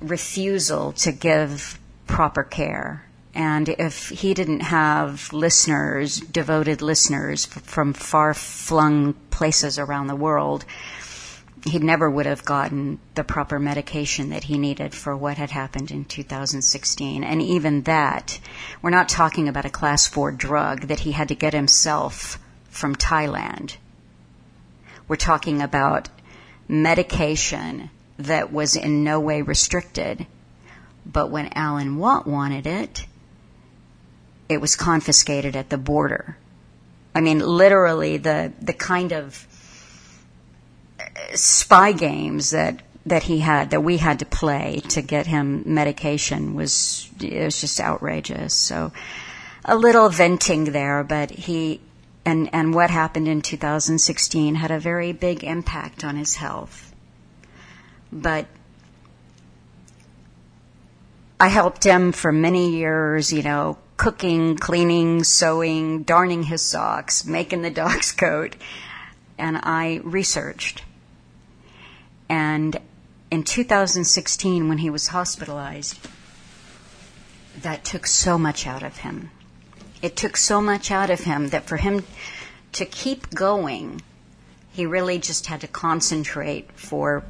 [0.00, 8.34] refusal to give proper care and if he didn't have listeners devoted listeners from far
[8.34, 10.64] flung places around the world
[11.66, 15.90] he never would have gotten the proper medication that he needed for what had happened
[15.90, 17.22] in 2016.
[17.22, 18.40] And even that,
[18.80, 22.38] we're not talking about a class four drug that he had to get himself
[22.70, 23.76] from Thailand.
[25.06, 26.08] We're talking about
[26.68, 30.26] medication that was in no way restricted.
[31.04, 33.06] But when Alan Watt wanted it,
[34.48, 36.36] it was confiscated at the border.
[37.14, 39.46] I mean, literally the, the kind of
[41.00, 41.04] uh,
[41.34, 46.54] spy games that that he had that we had to play to get him medication
[46.54, 48.52] was it was just outrageous.
[48.52, 48.92] So
[49.64, 51.80] a little venting there, but he
[52.24, 56.94] and and what happened in 2016 had a very big impact on his health.
[58.12, 58.46] But
[61.38, 67.62] I helped him for many years, you know, cooking, cleaning, sewing, darning his socks, making
[67.62, 68.56] the dog's coat,
[69.38, 70.82] and I researched
[72.30, 72.80] and
[73.32, 75.98] in 2016, when he was hospitalized,
[77.60, 79.30] that took so much out of him.
[80.02, 82.04] It took so much out of him that for him
[82.72, 84.02] to keep going,
[84.72, 87.24] he really just had to concentrate for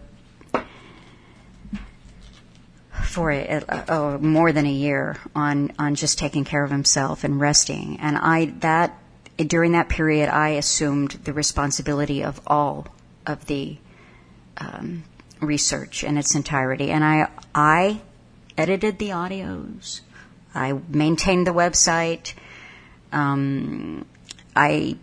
[3.03, 7.25] for a, a, a, more than a year on on just taking care of himself
[7.25, 7.99] and resting.
[8.01, 8.97] And I that
[9.37, 12.87] during that period, I assumed the responsibility of all
[13.27, 13.79] of the
[14.59, 15.05] um,
[15.41, 18.01] research in its entirety, and I I
[18.57, 20.01] edited the audios.
[20.55, 22.35] I maintained the website.
[23.13, 24.07] Um,
[24.55, 24.97] I,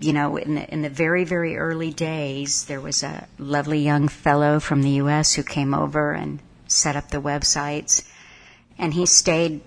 [0.00, 4.08] you know, in the, in the very, very early days, there was a lovely young
[4.08, 5.34] fellow from the U.S.
[5.34, 8.08] who came over and set up the websites,
[8.78, 9.60] and he stayed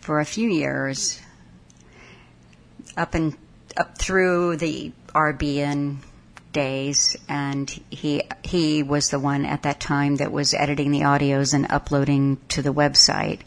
[0.00, 1.20] for a few years
[2.96, 3.36] up and
[3.76, 5.96] up through the RBN
[6.52, 11.52] days, and he he was the one at that time that was editing the audios
[11.52, 13.40] and uploading to the website,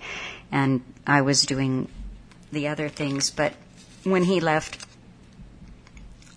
[0.51, 1.87] and I was doing
[2.51, 3.29] the other things.
[3.29, 3.53] But
[4.03, 4.85] when he left,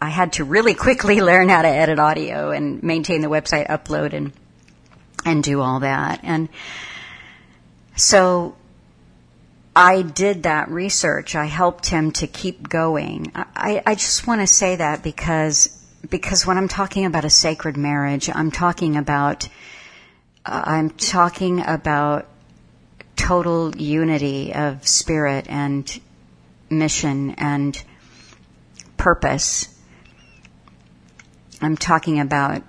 [0.00, 4.12] I had to really quickly learn how to edit audio and maintain the website upload
[4.12, 4.32] and
[5.24, 6.20] and do all that.
[6.22, 6.48] And
[7.94, 8.56] so
[9.76, 11.34] I did that research.
[11.34, 13.30] I helped him to keep going.
[13.34, 15.76] I, I just want to say that because
[16.08, 19.48] because when I'm talking about a sacred marriage, I'm talking about
[20.46, 22.26] uh, I'm talking about
[23.20, 26.00] total unity of spirit and
[26.70, 27.82] mission and
[28.96, 29.68] purpose.
[31.60, 32.62] I'm talking about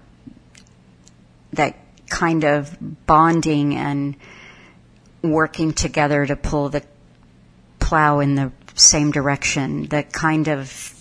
[1.54, 1.78] that
[2.10, 4.18] kind of bonding and
[5.22, 6.84] working together to pull the
[7.80, 10.94] plow in the same direction, the kind of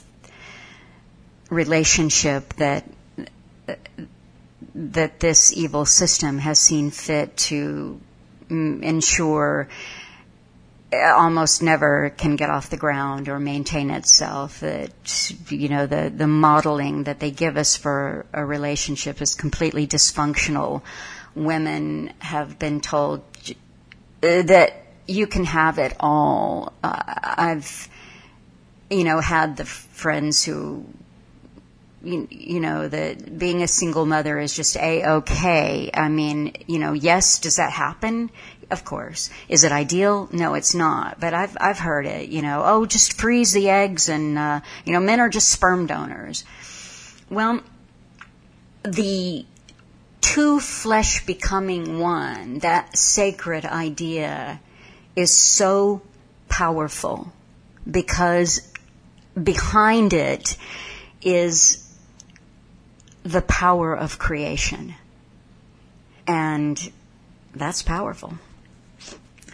[1.49, 2.85] relationship that
[4.75, 8.01] that this evil system has seen fit to
[8.51, 9.69] ensure
[10.93, 14.61] almost never can get off the ground or maintain itself.
[14.61, 14.91] That
[15.49, 20.83] you know the the modeling that they give us for a relationship is completely dysfunctional.
[21.35, 23.23] Women have been told
[24.21, 24.73] that
[25.07, 26.73] you can have it all.
[26.83, 27.89] Uh, I've
[28.91, 30.85] you know had the friends who
[32.03, 35.91] you, you know that being a single mother is just a okay.
[35.93, 38.31] I mean, you know, yes, does that happen?
[38.71, 39.31] Of course.
[39.49, 40.29] Is it ideal?
[40.33, 41.21] No, it's not.
[41.21, 42.29] But I've I've heard it.
[42.29, 45.87] You know, oh, just freeze the eggs, and uh, you know, men are just sperm
[45.87, 46.45] donors.
[47.29, 47.61] Well,
[48.83, 49.45] the
[50.21, 54.61] two flesh becoming one, that sacred idea,
[55.17, 56.03] is so
[56.49, 57.33] powerful
[57.91, 58.73] because
[59.41, 60.57] behind it
[61.23, 61.80] is
[63.31, 64.95] the power of creation.
[66.27, 66.93] And
[67.55, 68.35] that's powerful.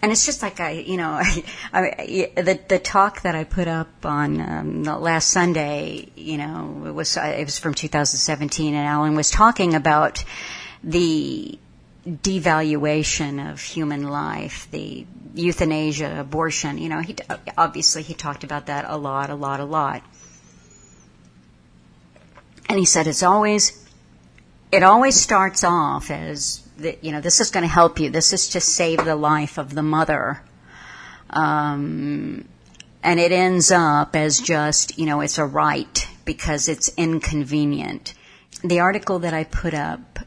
[0.01, 3.67] And it's just like I, you know, I, I, the the talk that I put
[3.67, 9.15] up on um, last Sunday, you know, it was it was from 2017, and Alan
[9.15, 10.23] was talking about
[10.83, 11.57] the
[12.07, 16.77] devaluation of human life, the euthanasia, abortion.
[16.77, 17.15] You know, he
[17.57, 20.03] obviously he talked about that a lot, a lot, a lot.
[22.69, 23.87] And he said it's always,
[24.71, 28.09] it always starts off as, that, you know, this is going to help you.
[28.09, 30.41] This is to save the life of the mother.
[31.29, 32.47] Um,
[33.03, 38.13] and it ends up as just, you know, it's a right because it's inconvenient.
[38.63, 40.19] The article that I put up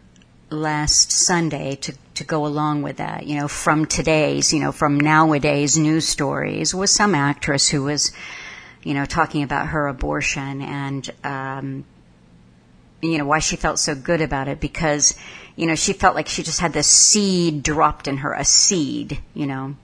[0.50, 4.98] last Sunday to, to go along with that, you know, from today's, you know, from
[4.98, 8.12] nowadays news stories was some actress who was,
[8.83, 11.85] you know, talking about her abortion and, um,
[13.02, 15.18] you know, why she felt so good about it because,
[15.56, 19.20] you know, she felt like she just had this seed dropped in her, a seed,
[19.34, 19.76] you know,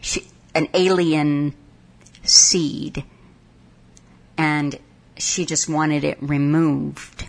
[0.00, 1.54] she, an alien
[2.22, 3.04] seed.
[4.36, 4.78] And
[5.16, 7.28] she just wanted it removed.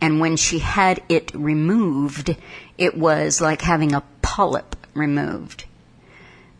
[0.00, 2.34] And when she had it removed,
[2.78, 5.64] it was like having a polyp removed.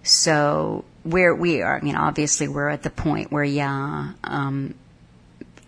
[0.02, 4.74] So where we are, I mean, obviously we're at the point where, yeah, um,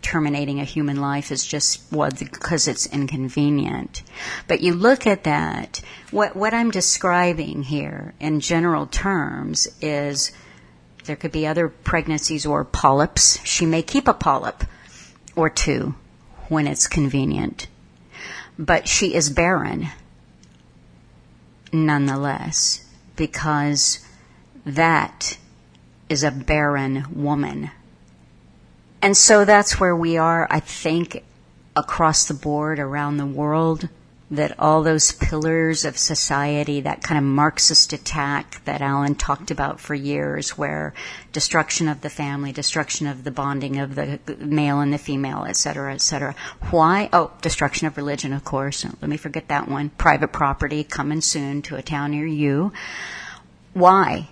[0.03, 4.03] terminating a human life is just well because it's inconvenient.
[4.49, 5.81] But you look at that.
[6.11, 10.33] What what I'm describing here in general terms is
[11.05, 13.45] there could be other pregnancies or polyps.
[13.45, 14.65] She may keep a polyp
[15.35, 15.95] or two
[16.49, 17.69] when it's convenient,
[18.59, 19.89] but she is barren
[21.73, 22.85] nonetheless
[23.17, 24.01] because
[24.67, 25.39] that
[26.09, 27.71] is a barren woman
[29.03, 31.25] and so that's where we are, I think,
[31.77, 33.89] across the board around the world.
[34.31, 39.79] That all those pillars of society, that kind of Marxist attack that Alan talked about
[39.79, 40.95] for years, where
[41.35, 45.59] destruction of the family, destruction of the bonding of the male and the female, et
[45.59, 46.35] cetera, et cetera.
[46.71, 47.11] Why?
[47.13, 48.87] Oh, destruction of religion, of course.
[48.87, 49.91] Let me forget that one.
[49.91, 52.73] Private property coming soon to a town near you.
[53.75, 54.31] Why?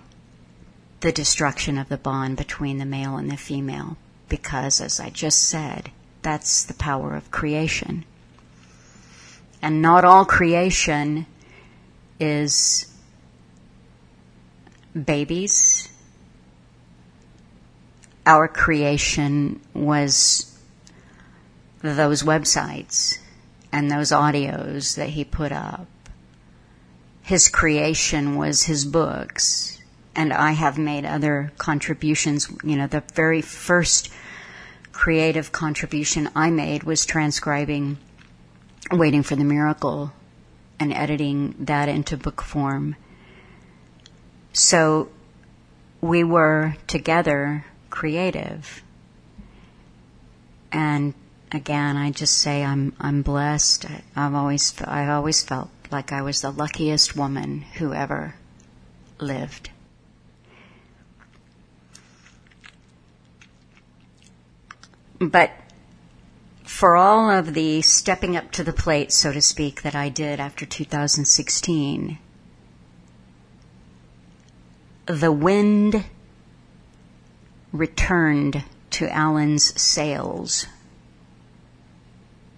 [1.01, 3.97] The destruction of the bond between the male and the female
[4.31, 5.91] because, as I just said,
[6.23, 8.03] that's the power of creation.
[9.61, 11.27] And not all creation
[12.19, 12.87] is
[15.05, 15.91] babies
[18.25, 20.57] our creation was
[21.81, 23.17] those websites
[23.71, 25.87] and those audios that he put up.
[27.23, 29.81] His creation was his books,
[30.15, 32.51] and I have made other contributions.
[32.63, 34.11] You know, the very first
[35.01, 37.97] creative contribution I made was transcribing
[38.91, 40.13] Waiting for the Miracle
[40.79, 42.95] and editing that into book form.
[44.53, 45.09] So
[46.01, 48.83] we were together creative.
[50.71, 51.15] And
[51.51, 53.87] again, I just say I'm I'm blessed.
[54.15, 58.35] I've always I always felt like I was the luckiest woman who ever
[59.17, 59.70] lived.
[65.21, 65.51] But
[66.63, 70.39] for all of the stepping up to the plate, so to speak, that I did
[70.39, 72.17] after 2016,
[75.05, 76.05] the wind
[77.71, 80.65] returned to Alan's sails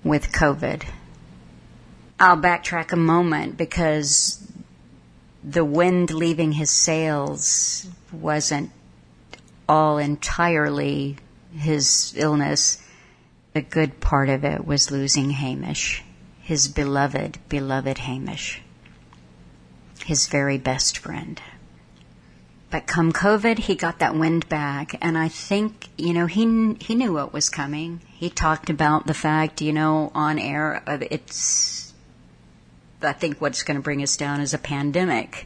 [0.02, 0.86] with COVID.
[2.18, 4.42] I'll backtrack a moment because
[5.44, 8.72] the wind leaving his sails wasn't
[9.68, 11.18] all entirely
[11.56, 12.82] his illness.
[13.54, 16.04] The good part of it was losing Hamish,
[16.42, 18.62] his beloved, beloved Hamish,
[20.06, 21.40] his very best friend.
[22.74, 26.96] But come COVID, he got that wind back, and I think you know he he
[26.96, 28.02] knew what was coming.
[28.08, 30.82] He talked about the fact, you know, on air,
[31.12, 31.94] it's.
[33.04, 35.46] I think what's going to bring us down is a pandemic.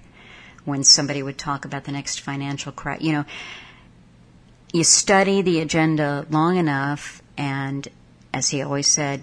[0.63, 3.25] When somebody would talk about the next financial crisis, you know,
[4.73, 7.87] you study the agenda long enough, and
[8.33, 9.21] as he always said,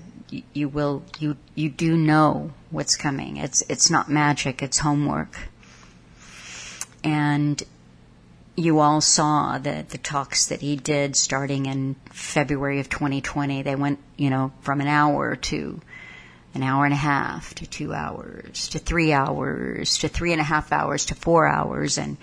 [0.53, 3.37] you, will you you do know what's coming.
[3.37, 5.37] It's it's not magic; it's homework.
[7.05, 7.63] And
[8.57, 13.63] you all saw the, the talks that he did starting in February of 2020.
[13.63, 15.81] They went, you know, from an hour to
[16.55, 20.45] an hour and a half to two hours to three hours to three and a
[20.45, 22.17] half hours to four hours and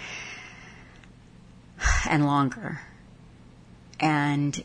[2.10, 2.80] and longer.
[4.02, 4.62] And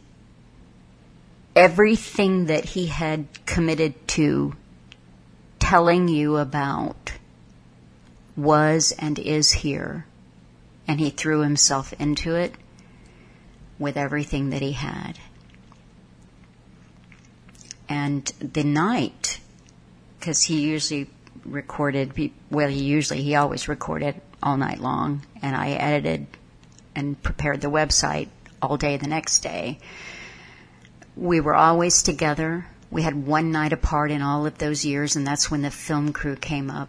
[1.55, 4.57] everything that he had committed to
[5.59, 7.13] telling you about
[8.37, 10.07] was and is here
[10.89, 12.55] and he threw himself into it
[13.79, 15.19] with everything that he had.
[17.89, 19.41] And the night,
[20.19, 21.09] because he usually
[21.45, 26.27] recorded, well, he usually, he always recorded all night long, and I edited
[26.95, 28.29] and prepared the website
[28.67, 29.79] all day the next day.
[31.17, 32.67] We were always together.
[32.91, 36.13] We had one night apart in all of those years, and that's when the film
[36.13, 36.89] crew came up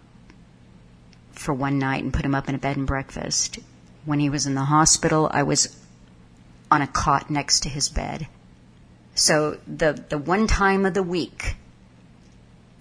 [1.32, 3.60] for one night and put him up in a bed and breakfast
[4.08, 5.78] when he was in the hospital, I was
[6.72, 8.26] on a cot next to his bed.
[9.16, 11.58] So the, the one time of the week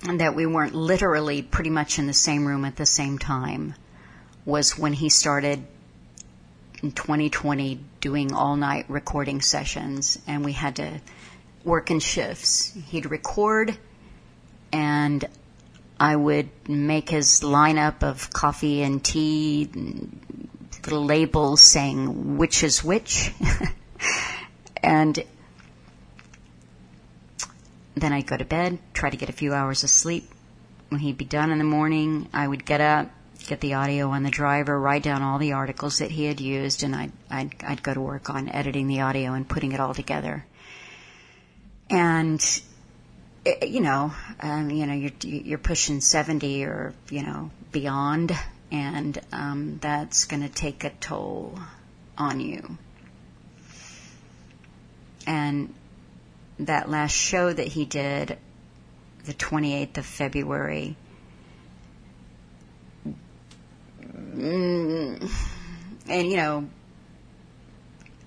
[0.02, 3.74] that we weren't literally pretty much in the same room at the same time
[4.44, 5.66] was when he started
[6.82, 11.00] in 2020 doing all night recording sessions and we had to
[11.64, 12.76] work in shifts.
[12.88, 13.76] He'd record
[14.72, 15.24] and
[15.98, 20.48] I would make his lineup of coffee and tea and
[20.84, 23.32] little labels saying which is which.
[24.82, 25.18] and
[27.94, 30.30] then I'd go to bed, try to get a few hours of sleep.
[30.90, 33.10] When he'd be done in the morning, I would get up,
[33.46, 36.82] get the audio on the driver, write down all the articles that he had used,
[36.82, 39.94] and I'd, I'd, I'd go to work on editing the audio and putting it all
[39.94, 40.44] together.
[41.88, 42.40] And,
[43.44, 48.36] eh, you know, um, you know, you're, you're pushing 70 or, you know, beyond
[48.70, 51.58] and um, that's going to take a toll
[52.18, 52.78] on you.
[55.26, 55.74] And
[56.58, 58.38] that last show that he did,
[59.24, 60.96] the 28th of February,
[64.16, 65.20] and
[66.08, 66.68] you know,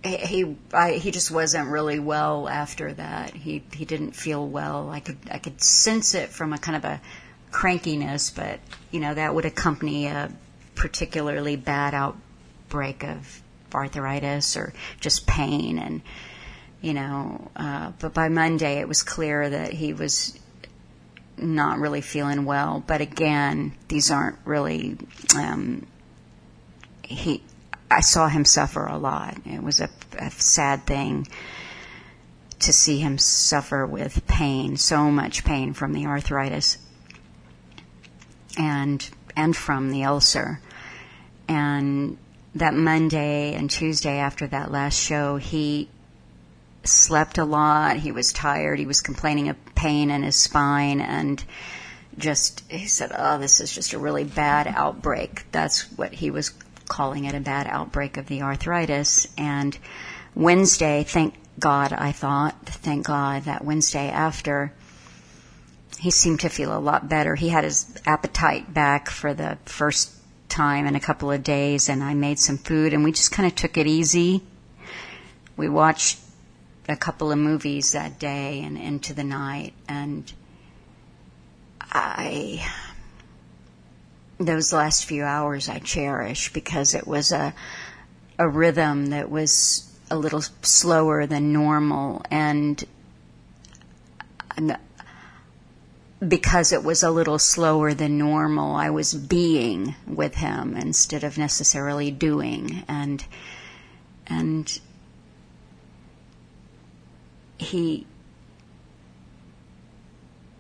[0.04, 3.34] he I, he just wasn't really well after that.
[3.34, 4.90] He he didn't feel well.
[4.90, 7.02] I could I could sense it from a kind of a
[7.52, 8.60] crankiness, but
[8.92, 10.32] you know that would accompany a
[10.76, 13.42] particularly bad outbreak of
[13.74, 16.02] arthritis or just pain and
[16.82, 20.38] you know uh, but by monday it was clear that he was
[21.42, 24.98] not really feeling well but again these aren't really
[25.36, 25.86] um,
[27.04, 27.44] he
[27.90, 31.28] i saw him suffer a lot it was a, a sad thing
[32.60, 36.78] to see him suffer with pain so much pain from the arthritis
[38.58, 40.60] and and from the ulcer.
[41.48, 42.18] And
[42.56, 45.90] that Monday and Tuesday after that last show, he
[46.84, 47.98] slept a lot.
[47.98, 48.80] He was tired.
[48.80, 51.44] He was complaining of pain in his spine and
[52.18, 55.46] just, he said, oh, this is just a really bad outbreak.
[55.52, 56.54] That's what he was
[56.88, 59.28] calling it, a bad outbreak of the arthritis.
[59.38, 59.78] And
[60.36, 64.74] Wednesday, thank God, I thought, thank God that Wednesday after,
[66.00, 67.36] he seemed to feel a lot better.
[67.36, 70.12] He had his appetite back for the first
[70.48, 73.48] time in a couple of days, and I made some food, and we just kind
[73.48, 74.42] of took it easy.
[75.58, 76.18] We watched
[76.90, 80.32] a couple of movies that day and into the night, and
[81.82, 82.66] I
[84.40, 87.54] those last few hours I cherish because it was a
[88.38, 92.84] a rhythm that was a little slower than normal and
[96.28, 101.38] because it was a little slower than normal, I was being with him instead of
[101.38, 102.84] necessarily doing.
[102.88, 103.24] And
[104.28, 104.80] and
[107.60, 108.08] he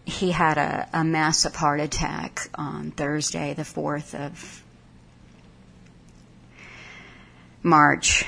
[0.06, 4.64] he had a, a massive heart attack on Thursday, the fourth of
[7.62, 8.26] March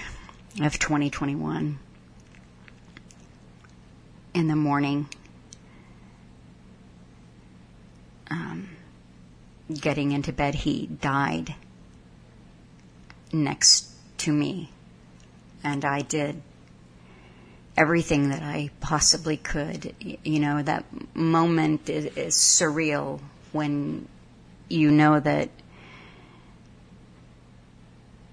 [0.62, 1.80] of 2021
[4.34, 5.08] in the morning
[8.30, 8.70] um,
[9.74, 11.56] getting into bed, he died
[13.34, 14.72] next to me.
[15.64, 16.42] And I did
[17.78, 19.96] everything that I possibly could.
[20.00, 23.20] You know, that moment is, is surreal
[23.52, 24.08] when
[24.70, 25.50] you know that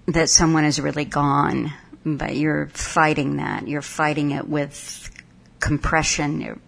[0.07, 1.73] that someone is really gone,
[2.05, 3.69] but you're fighting that.
[3.69, 5.11] You're fighting it with
[5.61, 6.41] compression.
[6.41, 6.59] You're,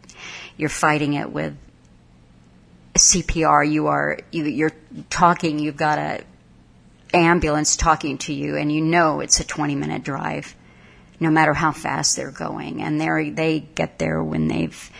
[0.58, 1.56] you're fighting it with
[2.94, 4.72] CPR, you are you, you're
[5.08, 5.58] talking.
[5.58, 6.24] You've got a
[7.14, 10.54] ambulance talking to you, and you know it's a 20 minute drive,
[11.20, 12.82] no matter how fast they're going.
[12.82, 14.90] And they they get there when they've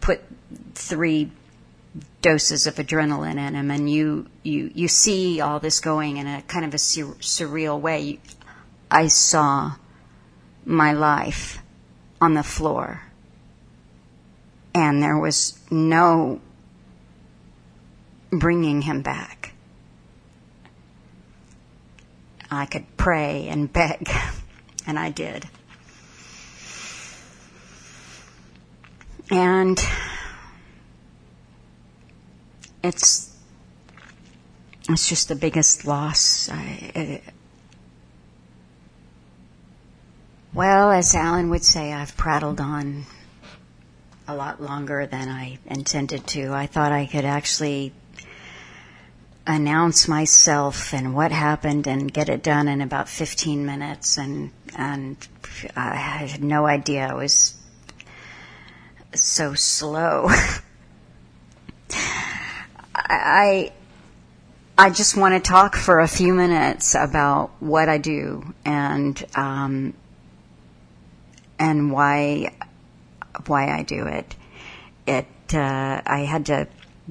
[0.00, 0.22] put
[0.74, 1.30] three
[2.22, 6.42] doses of adrenaline in them, and you you you see all this going in a
[6.42, 8.18] kind of a sur- surreal way.
[8.90, 9.76] I saw
[10.64, 11.58] my life
[12.20, 13.02] on the floor,
[14.74, 16.40] and there was no
[18.30, 19.52] bringing him back.
[22.50, 24.08] I could pray and beg,
[24.86, 25.48] and I did.
[29.30, 29.78] And
[32.82, 33.36] it's
[34.88, 36.48] it's just the biggest loss.
[36.48, 37.22] I, it,
[40.52, 43.04] well, as Alan would say, I've prattled on
[44.26, 46.52] a lot longer than I intended to.
[46.52, 47.92] I thought I could actually
[49.46, 55.16] announce myself and what happened and get it done in about 15 minutes and and
[55.76, 57.54] I had no idea I was
[59.14, 60.28] so slow.
[62.94, 63.72] I
[64.78, 69.94] I just want to talk for a few minutes about what I do and um,
[71.58, 72.54] and why
[73.46, 74.34] why I do it.
[75.06, 76.68] It uh, I had to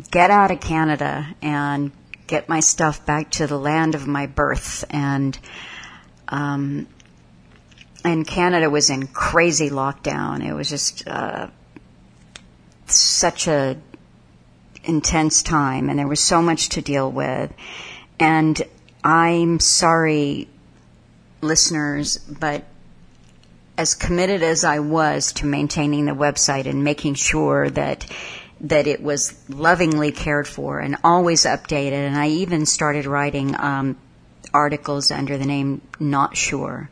[0.09, 1.91] get out of Canada and
[2.29, 4.85] get my stuff back to the land of my birth.
[4.91, 5.37] And,
[6.27, 6.87] um,
[8.05, 10.45] and Canada was in crazy lockdown.
[10.47, 11.47] It was just, uh,
[12.85, 13.77] such a
[14.83, 17.51] intense time and there was so much to deal with.
[18.19, 18.61] And
[19.03, 20.47] I'm sorry,
[21.41, 22.63] listeners, but
[23.77, 28.05] as committed as I was to maintaining the website and making sure that
[28.61, 32.07] that it was lovingly cared for and always updated.
[32.07, 33.97] And I even started writing um,
[34.53, 36.89] articles under the name Not Sure.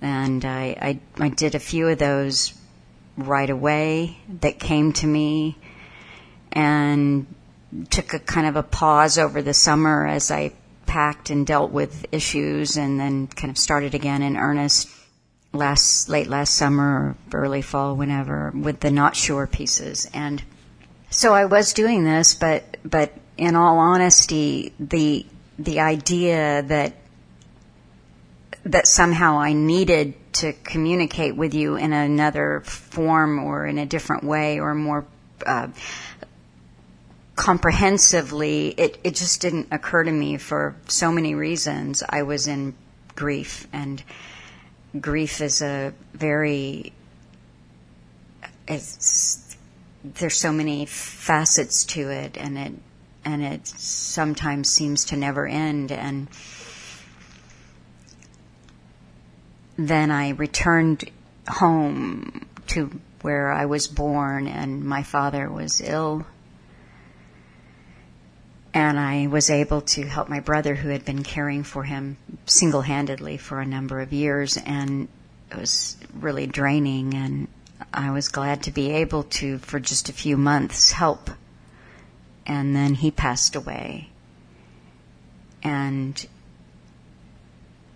[0.00, 2.54] And I, I, I did a few of those
[3.16, 5.56] right away that came to me
[6.50, 7.26] and
[7.90, 10.52] took a kind of a pause over the summer as I
[10.86, 14.88] packed and dealt with issues and then kind of started again in earnest
[15.52, 20.42] last late last summer or early fall whenever with the not sure pieces and
[21.12, 25.26] so I was doing this, but but in all honesty, the
[25.58, 26.94] the idea that
[28.64, 34.24] that somehow I needed to communicate with you in another form or in a different
[34.24, 35.04] way or more
[35.44, 35.68] uh,
[37.36, 42.02] comprehensively, it, it just didn't occur to me for so many reasons.
[42.08, 42.74] I was in
[43.14, 44.02] grief, and
[44.98, 46.94] grief is a very
[48.66, 49.51] it's
[50.04, 52.72] there's so many facets to it, and it
[53.24, 55.92] and it sometimes seems to never end.
[55.92, 56.28] And
[59.76, 61.10] then I returned
[61.48, 66.26] home to where I was born, and my father was ill.
[68.74, 72.80] And I was able to help my brother, who had been caring for him single
[72.80, 75.08] handedly for a number of years, and
[75.50, 77.14] it was really draining.
[77.14, 77.48] And
[77.94, 81.30] I was glad to be able to, for just a few months, help.
[82.46, 84.08] And then he passed away.
[85.62, 86.26] And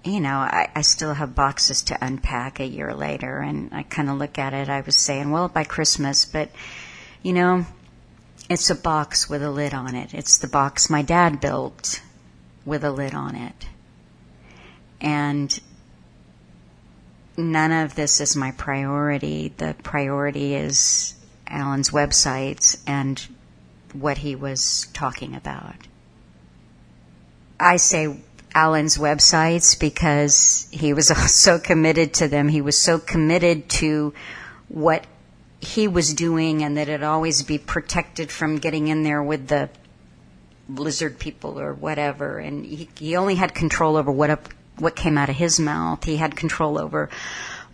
[0.07, 4.09] you know, I, I still have boxes to unpack a year later, and I kind
[4.09, 4.69] of look at it.
[4.69, 6.51] I was saying, well, by Christmas, but
[7.23, 7.67] you know,
[8.49, 10.15] it's a box with a lid on it.
[10.15, 12.01] It's the box my dad built
[12.65, 13.67] with a lid on it.
[15.01, 15.59] And
[17.37, 19.53] none of this is my priority.
[19.57, 21.15] The priority is
[21.47, 23.25] Alan's websites and
[23.93, 25.77] what he was talking about.
[27.59, 28.19] I say
[28.55, 32.49] Alan's websites because he was so committed to them.
[32.49, 34.15] He was so committed to
[34.69, 35.07] what
[35.61, 39.71] he was doing and that it always be protected from getting in there with the
[40.69, 42.39] lizard people or whatever.
[42.39, 44.31] And he, he only had control over what
[44.79, 46.05] what came out of his mouth.
[46.05, 47.09] He had control over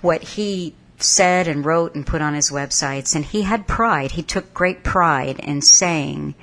[0.00, 3.14] what he said and wrote and put on his websites.
[3.14, 4.12] And he had pride.
[4.12, 6.34] He took great pride in saying,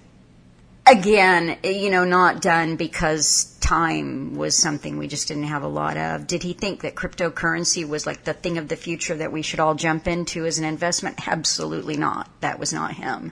[0.89, 5.97] again, you know, not done because time was something we just didn't have a lot
[5.97, 6.27] of.
[6.27, 9.59] Did he think that cryptocurrency was like the thing of the future that we should
[9.59, 11.27] all jump into as an investment?
[11.27, 12.29] Absolutely not.
[12.41, 13.31] That was not him.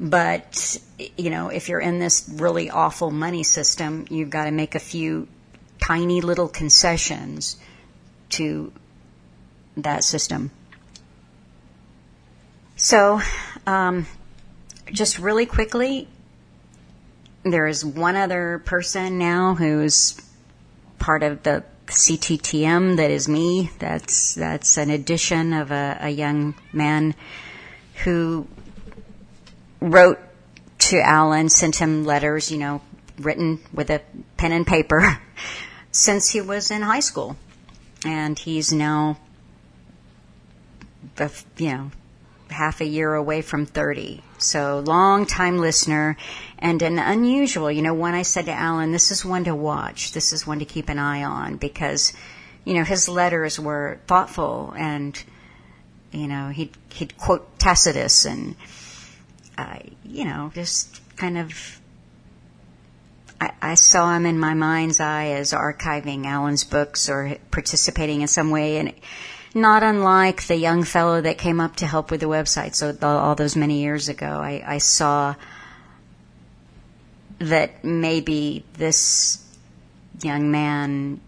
[0.00, 0.78] But,
[1.16, 4.80] you know, if you're in this really awful money system, you've got to make a
[4.80, 5.28] few
[5.80, 7.56] tiny little concessions
[8.30, 8.72] to
[9.76, 10.50] that system.
[12.76, 13.20] So,
[13.66, 14.06] um,
[14.92, 16.08] just really quickly,
[17.44, 20.20] there is one other person now who's
[20.98, 23.70] part of the CTTM that is me.
[23.78, 27.14] That's that's an addition of a, a young man
[28.04, 28.46] who
[29.80, 30.18] wrote
[30.78, 32.80] to Alan, sent him letters, you know,
[33.18, 34.00] written with a
[34.36, 35.20] pen and paper
[35.90, 37.36] since he was in high school,
[38.04, 39.18] and he's now,
[41.56, 41.90] you know,
[42.52, 44.22] half a year away from 30.
[44.38, 46.16] So long time listener
[46.58, 50.12] and an unusual, you know, one I said to Alan, this is one to watch.
[50.12, 52.12] This is one to keep an eye on because,
[52.64, 55.22] you know, his letters were thoughtful and,
[56.12, 58.54] you know, he'd, he'd quote Tacitus and,
[59.58, 61.80] uh, you know, just kind of
[63.60, 68.50] I, saw him in my mind's eye as archiving Alan's books or participating in some
[68.50, 68.92] way, and
[69.54, 72.74] not unlike the young fellow that came up to help with the website.
[72.74, 75.34] So all those many years ago, I, I saw
[77.38, 79.44] that maybe this
[80.22, 81.20] young man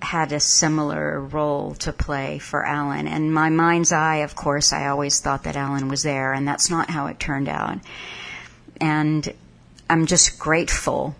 [0.00, 3.06] had a similar role to play for Alan.
[3.06, 6.70] And my mind's eye, of course, I always thought that Alan was there, and that's
[6.70, 7.78] not how it turned out.
[8.80, 9.32] And
[9.88, 11.14] I'm just grateful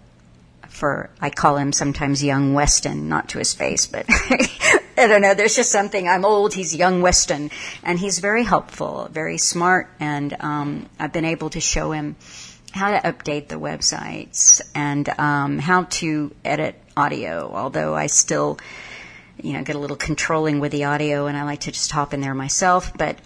[0.68, 4.06] for, I call him sometimes young Weston, not to his face, but
[4.96, 7.50] I don't know, there's just something, I'm old, he's young Weston.
[7.82, 12.16] And he's very helpful, very smart, and um, I've been able to show him
[12.72, 18.58] how to update the websites and um, how to edit audio, although I still,
[19.42, 22.14] you know, get a little controlling with the audio and I like to just hop
[22.14, 22.96] in there myself.
[22.96, 23.18] But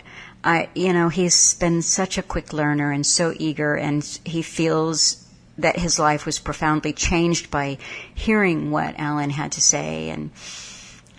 [0.42, 5.24] I, you know, he's been such a quick learner and so eager and he feels
[5.58, 7.78] that his life was profoundly changed by
[8.14, 10.30] hearing what Alan had to say and,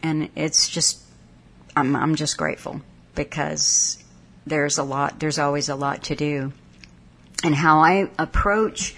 [0.03, 1.01] and it's just,
[1.75, 2.81] I'm, I'm just grateful
[3.15, 4.03] because
[4.45, 6.53] there's a lot, there's always a lot to do.
[7.43, 8.95] And how I approach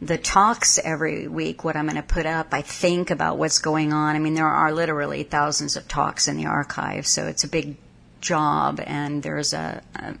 [0.00, 3.92] the talks every week, what I'm going to put up, I think about what's going
[3.92, 4.14] on.
[4.14, 7.76] I mean, there are literally thousands of talks in the archive, so it's a big
[8.20, 8.80] job.
[8.84, 10.14] And there's a, a,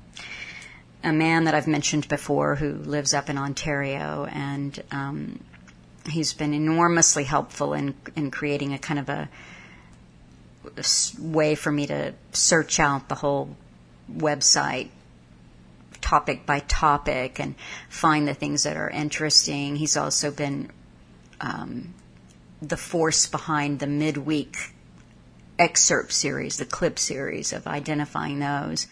[1.04, 5.40] a man that I've mentioned before who lives up in Ontario, and um,
[6.08, 9.28] he's been enormously helpful in in creating a kind of a
[11.18, 13.56] way for me to search out the whole
[14.12, 14.90] website
[16.00, 17.54] topic by topic and
[17.88, 19.76] find the things that are interesting.
[19.76, 20.70] He's also been
[21.40, 21.94] um,
[22.62, 24.56] the force behind the midweek
[25.58, 28.86] excerpt series, the clip series of identifying those.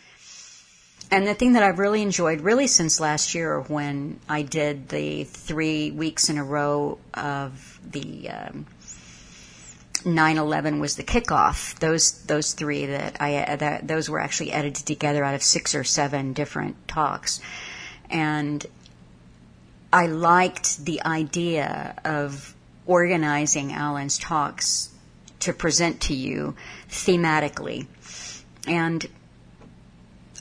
[1.11, 5.25] And the thing that I've really enjoyed, really since last year when I did the
[5.25, 8.67] three weeks in a row of the um,
[10.05, 11.79] 9/11 was the kickoff.
[11.79, 15.85] Those those three that I that those were actually edited together out of six or
[15.85, 17.41] seven different talks,
[18.11, 18.65] and
[19.93, 22.55] I liked the idea of
[22.87, 24.91] organizing Alan's talks
[25.41, 26.55] to present to you
[26.89, 27.87] thematically,
[28.67, 29.07] and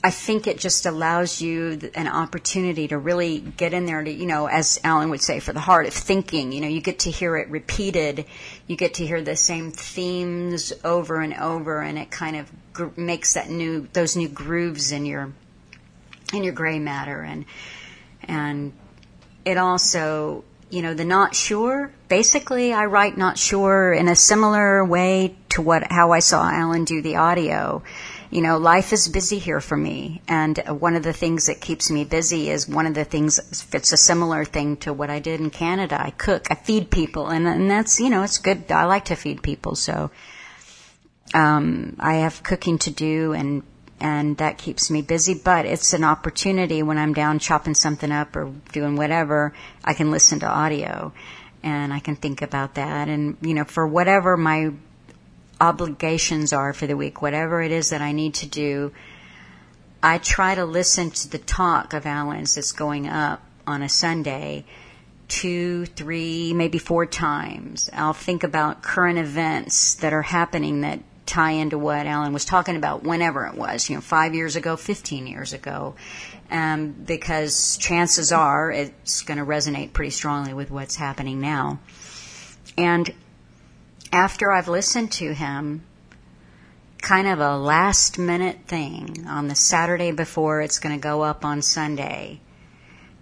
[0.04, 4.26] I think it just allows you an opportunity to really get in there to, you
[4.26, 6.52] know, as Alan would say, for the heart of thinking.
[6.52, 8.26] You know, you get to hear it repeated.
[8.66, 12.88] You get to hear the same themes over and over, and it kind of gr-
[12.96, 15.32] makes that new, those new grooves in your,
[16.32, 17.20] in your gray matter.
[17.20, 17.44] And,
[18.22, 18.72] and
[19.44, 24.84] it also, you know, the not sure, basically I write not sure in a similar
[24.84, 27.82] way to what, how I saw Alan do the audio
[28.34, 30.20] you know, life is busy here for me.
[30.26, 33.38] And one of the things that keeps me busy is one of the things,
[33.72, 36.02] it's a similar thing to what I did in Canada.
[36.02, 38.72] I cook, I feed people, and, and that's, you know, it's good.
[38.72, 39.76] I like to feed people.
[39.76, 40.10] So,
[41.32, 43.62] um, I have cooking to do and,
[44.00, 48.34] and that keeps me busy, but it's an opportunity when I'm down chopping something up
[48.34, 49.52] or doing whatever,
[49.84, 51.12] I can listen to audio
[51.62, 53.08] and I can think about that.
[53.08, 54.72] And, you know, for whatever my
[55.60, 58.92] obligations are for the week, whatever it is that I need to do,
[60.02, 64.64] I try to listen to the talk of Alan's that's going up on a Sunday
[65.28, 67.88] two, three, maybe four times.
[67.92, 72.76] I'll think about current events that are happening that tie into what Alan was talking
[72.76, 75.94] about whenever it was, you know, five years ago, 15 years ago,
[76.50, 81.80] um, because chances are it's going to resonate pretty strongly with what's happening now.
[82.76, 83.12] And
[84.14, 85.82] after I've listened to him,
[87.02, 91.44] kind of a last minute thing on the Saturday before it's going to go up
[91.44, 92.40] on Sunday.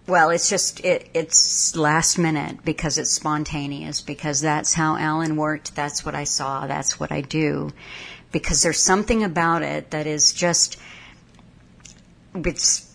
[0.07, 5.75] Well, it's just it, it's last minute because it's spontaneous because that's how Alan worked.
[5.75, 6.67] That's what I saw.
[6.67, 7.71] That's what I do.
[8.31, 10.77] Because there's something about it that is just
[12.35, 12.92] it's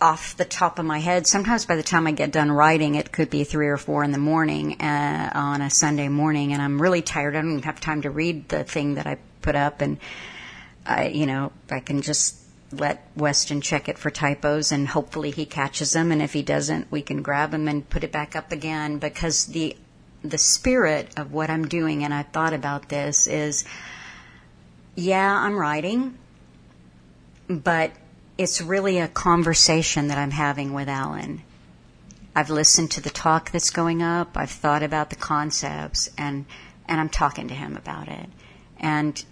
[0.00, 1.26] off the top of my head.
[1.26, 4.12] Sometimes by the time I get done writing, it could be three or four in
[4.12, 7.34] the morning uh, on a Sunday morning, and I'm really tired.
[7.34, 9.98] I don't have time to read the thing that I put up, and
[10.84, 12.36] I, you know, I can just
[12.72, 16.12] let Weston check it for typos, and hopefully he catches them.
[16.12, 19.46] And if he doesn't, we can grab them and put it back up again because
[19.46, 19.76] the
[20.22, 23.64] the spirit of what I'm doing, and I thought about this is,
[24.96, 26.18] yeah, I'm writing,
[27.48, 27.92] but
[28.38, 31.42] it's really a conversation that I'm having with Alan.
[32.34, 34.36] I've listened to the talk that's going up.
[34.36, 36.44] I've thought about the concepts, and
[36.86, 38.28] and I'm talking to him about it.
[38.78, 39.24] And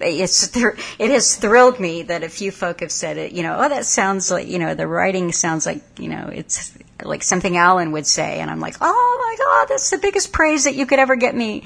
[0.00, 3.32] it's it has thrilled me that a few folk have said it.
[3.32, 6.76] You know, oh, that sounds like you know the writing sounds like you know it's
[7.04, 10.64] like something Alan would say, and I'm like, oh my god, that's the biggest praise
[10.64, 11.64] that you could ever get me,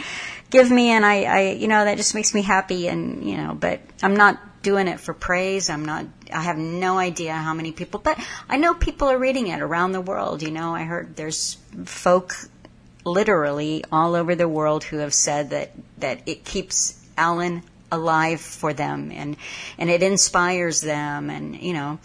[0.51, 3.55] give me, and I, I you know that just makes me happy, and you know,
[3.55, 5.71] but I'm not doing it for praise.
[5.71, 9.49] I'm not, I have no idea how many people, but I know people are reading
[9.49, 10.43] it around the world.
[10.43, 12.35] You know, I heard there's folk
[13.05, 18.73] literally all over the world who have said that, that it keeps Alan alive for
[18.73, 19.37] them and,
[19.79, 21.99] and it inspires them and, you know,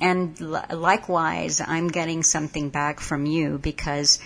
[0.00, 4.18] and likewise, I'm getting something back from you because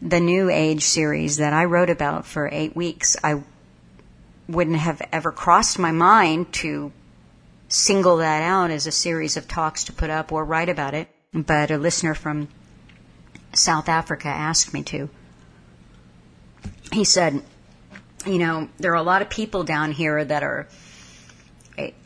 [0.00, 3.42] the New Age series that I wrote about for eight weeks, I
[4.48, 6.92] wouldn't have ever crossed my mind to
[7.74, 11.08] single that out as a series of talks to put up or write about it.
[11.32, 12.48] But a listener from
[13.52, 15.10] South Africa asked me to.
[16.92, 17.42] He said,
[18.24, 20.68] you know, there are a lot of people down here that are,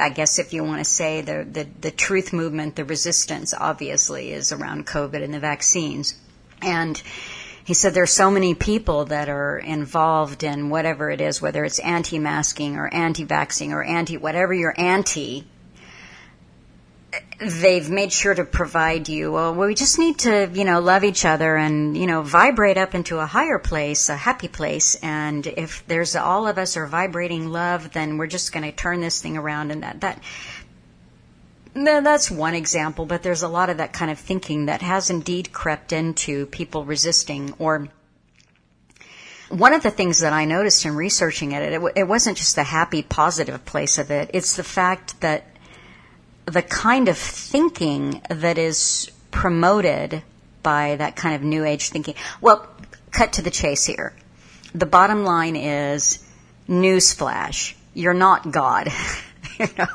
[0.00, 4.32] I guess if you want to say the, the, the truth movement, the resistance obviously
[4.32, 6.18] is around COVID and the vaccines.
[6.62, 7.00] And
[7.62, 11.78] he said there's so many people that are involved in whatever it is, whether it's
[11.78, 15.46] anti-masking or anti-vaxxing or anti whatever you're anti.
[17.40, 19.32] They've made sure to provide you.
[19.32, 22.94] Well, we just need to, you know, love each other and you know vibrate up
[22.94, 24.96] into a higher place, a happy place.
[24.96, 29.00] And if there's all of us are vibrating love, then we're just going to turn
[29.00, 29.70] this thing around.
[29.70, 30.22] And that that
[31.74, 35.52] that's one example, but there's a lot of that kind of thinking that has indeed
[35.52, 37.88] crept into people resisting or
[39.48, 42.64] one of the things that I noticed in researching it, it, it wasn't just the
[42.64, 44.30] happy, positive place of it.
[44.34, 45.44] It's the fact that
[46.50, 50.22] the kind of thinking that is promoted
[50.62, 52.14] by that kind of new age thinking.
[52.40, 52.66] Well,
[53.10, 54.14] cut to the chase here.
[54.74, 56.24] The bottom line is
[56.68, 57.74] newsflash.
[57.94, 58.92] You're not God.
[59.58, 59.86] you know?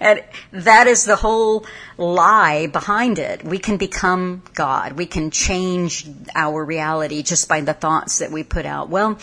[0.00, 1.66] and that is the whole
[1.96, 3.44] lie behind it.
[3.44, 4.92] We can become God.
[4.92, 8.88] We can change our reality just by the thoughts that we put out.
[8.88, 9.18] Well,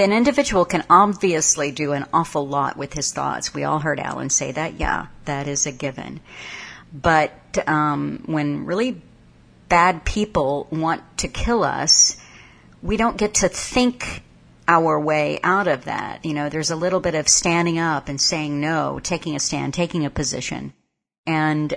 [0.00, 3.54] an individual can obviously do an awful lot with his thoughts.
[3.54, 4.80] We all heard Alan say that.
[4.80, 6.20] Yeah, that is a given.
[6.92, 7.32] But
[7.66, 9.00] um, when really
[9.68, 12.16] bad people want to kill us,
[12.82, 14.22] we don't get to think
[14.68, 16.24] our way out of that.
[16.24, 19.74] You know, there's a little bit of standing up and saying no, taking a stand,
[19.74, 20.72] taking a position.
[21.26, 21.74] And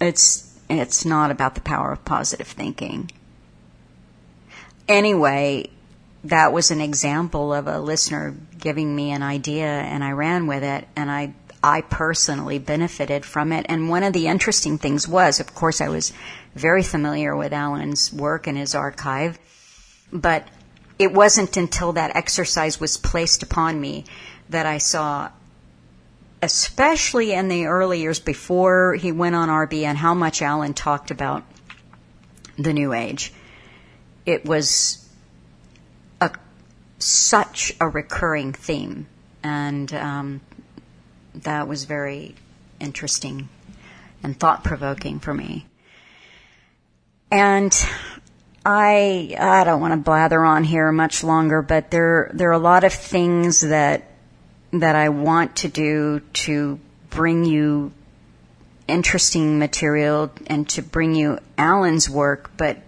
[0.00, 3.10] it's, it's not about the power of positive thinking.
[4.88, 5.70] Anyway,
[6.28, 10.62] that was an example of a listener giving me an idea and I ran with
[10.62, 13.66] it and I I personally benefited from it.
[13.68, 16.12] And one of the interesting things was, of course, I was
[16.54, 19.38] very familiar with Alan's work and his archive,
[20.12, 20.46] but
[20.98, 24.04] it wasn't until that exercise was placed upon me
[24.50, 25.30] that I saw,
[26.42, 31.42] especially in the early years before he went on RBN, how much Alan talked about
[32.56, 33.32] the New Age.
[34.26, 35.07] It was
[36.98, 39.06] such a recurring theme,
[39.42, 40.40] and um,
[41.34, 42.34] that was very
[42.80, 43.48] interesting
[44.22, 45.66] and thought provoking for me.
[47.30, 47.72] And
[48.64, 52.58] I I don't want to blather on here much longer, but there there are a
[52.58, 54.10] lot of things that
[54.72, 56.78] that I want to do to
[57.10, 57.92] bring you
[58.86, 62.78] interesting material and to bring you Alan's work, but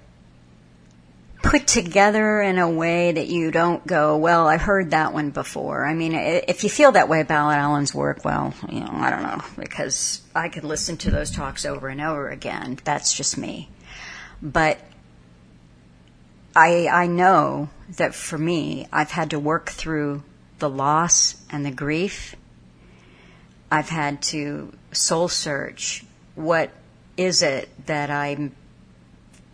[1.42, 5.84] put together in a way that you don't go, well, I heard that one before.
[5.84, 9.22] I mean, if you feel that way about Alan's work, well, you know, I don't
[9.22, 12.78] know, because I could listen to those talks over and over again.
[12.84, 13.68] That's just me.
[14.42, 14.78] But
[16.54, 20.22] I, I know that for me, I've had to work through
[20.58, 22.36] the loss and the grief.
[23.70, 26.70] I've had to soul search what
[27.16, 28.50] is it that I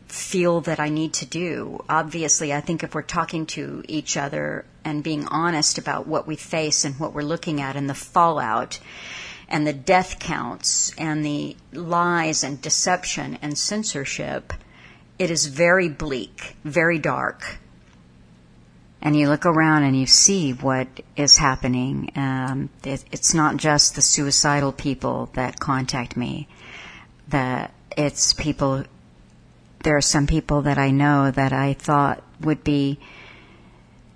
[0.09, 1.85] feel that I need to do.
[1.89, 6.37] Obviously, I think if we're talking to each other and being honest about what we
[6.37, 8.79] face and what we're looking at and the fallout
[9.49, 14.53] and the death counts and the lies and deception and censorship–
[15.19, 17.59] it is very bleak, very dark.
[19.01, 22.11] And you look around and you see what is happening.
[22.17, 26.49] Um, it, it's not just the suicidal people that contact me.
[27.29, 28.85] That it's people.
[29.87, 32.99] There are some people that I know that I thought would be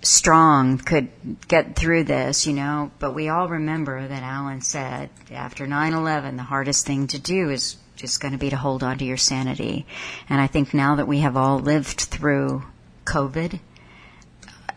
[0.01, 1.07] strong, could
[1.47, 2.91] get through this, you know.
[2.99, 7.77] But we all remember that Alan said after 9/11, the hardest thing to do is
[7.95, 9.85] just going to be to hold on to your sanity.
[10.27, 12.63] And I think now that we have all lived through
[13.05, 13.61] COVID,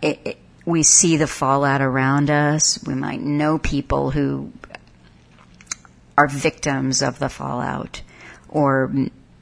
[0.01, 2.79] it, it, we see the fallout around us.
[2.87, 4.53] We might know people who
[6.17, 8.03] are victims of the fallout
[8.49, 8.93] or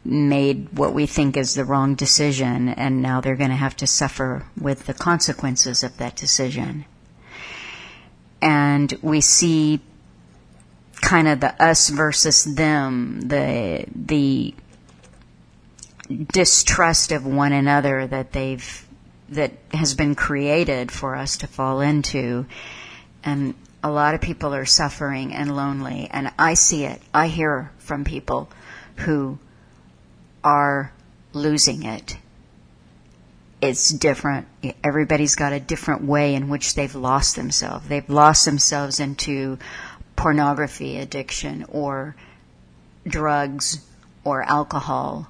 [0.04, 3.86] made what we think is the wrong decision, and now they're going to have to
[3.86, 6.84] suffer with the consequences of that decision.
[8.40, 9.80] And we see
[11.00, 14.54] kind of the us versus them, the the
[16.32, 18.86] distrust of one another that they've
[19.28, 22.44] that has been created for us to fall into
[23.24, 27.00] and a lot of people are suffering and lonely and I see it.
[27.14, 28.50] I hear from people
[28.96, 29.38] who
[30.44, 30.92] are
[31.32, 32.16] losing it.
[33.62, 34.48] it's different.
[34.82, 37.86] Everybody's got a different way in which they've lost themselves.
[37.86, 39.58] They've lost themselves into
[40.16, 42.16] pornography addiction or
[43.06, 43.80] drugs
[44.24, 45.28] or alcohol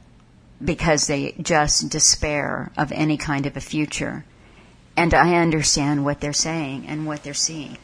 [0.65, 4.25] because they just despair of any kind of a future.
[4.97, 7.77] And I understand what they're saying and what they're seeing.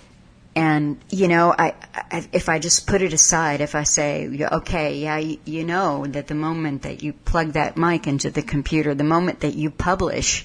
[0.58, 4.98] And, you know, I, I, if I just put it aside, if I say, okay,
[4.98, 8.92] yeah, you, you know that the moment that you plug that mic into the computer,
[8.92, 10.44] the moment that you publish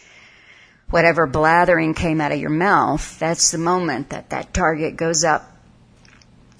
[0.92, 5.52] whatever blathering came out of your mouth, that's the moment that that target goes up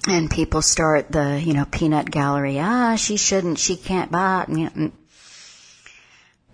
[0.08, 2.58] and people start the, you know, peanut gallery.
[2.58, 4.46] Ah, she shouldn't, she can't buy.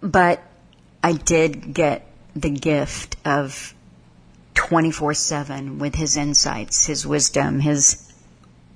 [0.03, 0.43] But
[1.03, 3.75] I did get the gift of
[4.61, 8.13] 24 7 with his insights, his wisdom, his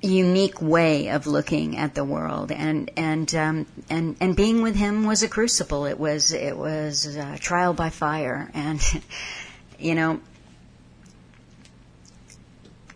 [0.00, 2.50] unique way of looking at the world.
[2.50, 5.84] And and um, and and being with him was a crucible.
[5.84, 8.50] It was it was trial by fire.
[8.54, 8.80] And
[9.78, 10.20] you know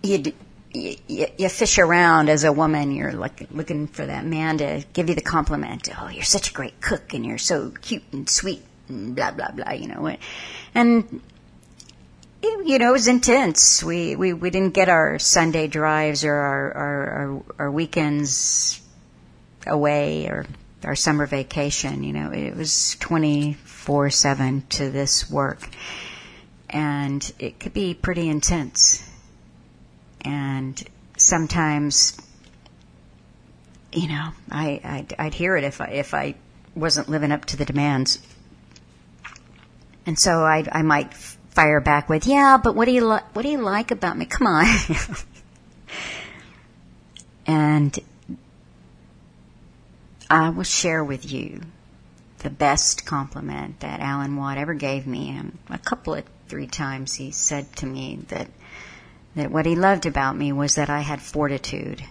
[0.02, 0.32] you
[0.72, 2.92] you, fish around as a woman.
[2.92, 5.90] You're like looking for that man to give you the compliment.
[6.00, 9.50] Oh you're such a great cook and you're so cute and sweet and blah blah
[9.50, 10.16] blah you know.
[10.74, 11.20] And
[12.42, 13.82] you know, it was intense.
[13.82, 18.80] We, we, we didn't get our Sunday drives or our, our, our, our weekends
[19.66, 20.46] away or
[20.84, 22.04] our summer vacation.
[22.04, 25.68] You know, it was 24 7 to this work.
[26.70, 29.02] And it could be pretty intense.
[30.20, 30.80] And
[31.16, 32.20] sometimes,
[33.92, 36.34] you know, I, I'd, I'd hear it if I, if I
[36.74, 38.18] wasn't living up to the demands.
[40.06, 41.12] And so I, I might
[41.58, 44.26] fire back with, "Yeah, but what do you li- what do you like about me?
[44.26, 44.66] Come on."
[47.46, 47.98] and
[50.30, 51.62] I will share with you
[52.38, 55.30] the best compliment that Alan Watt ever gave me.
[55.30, 58.46] And a couple of three times he said to me that
[59.34, 62.04] that what he loved about me was that I had fortitude.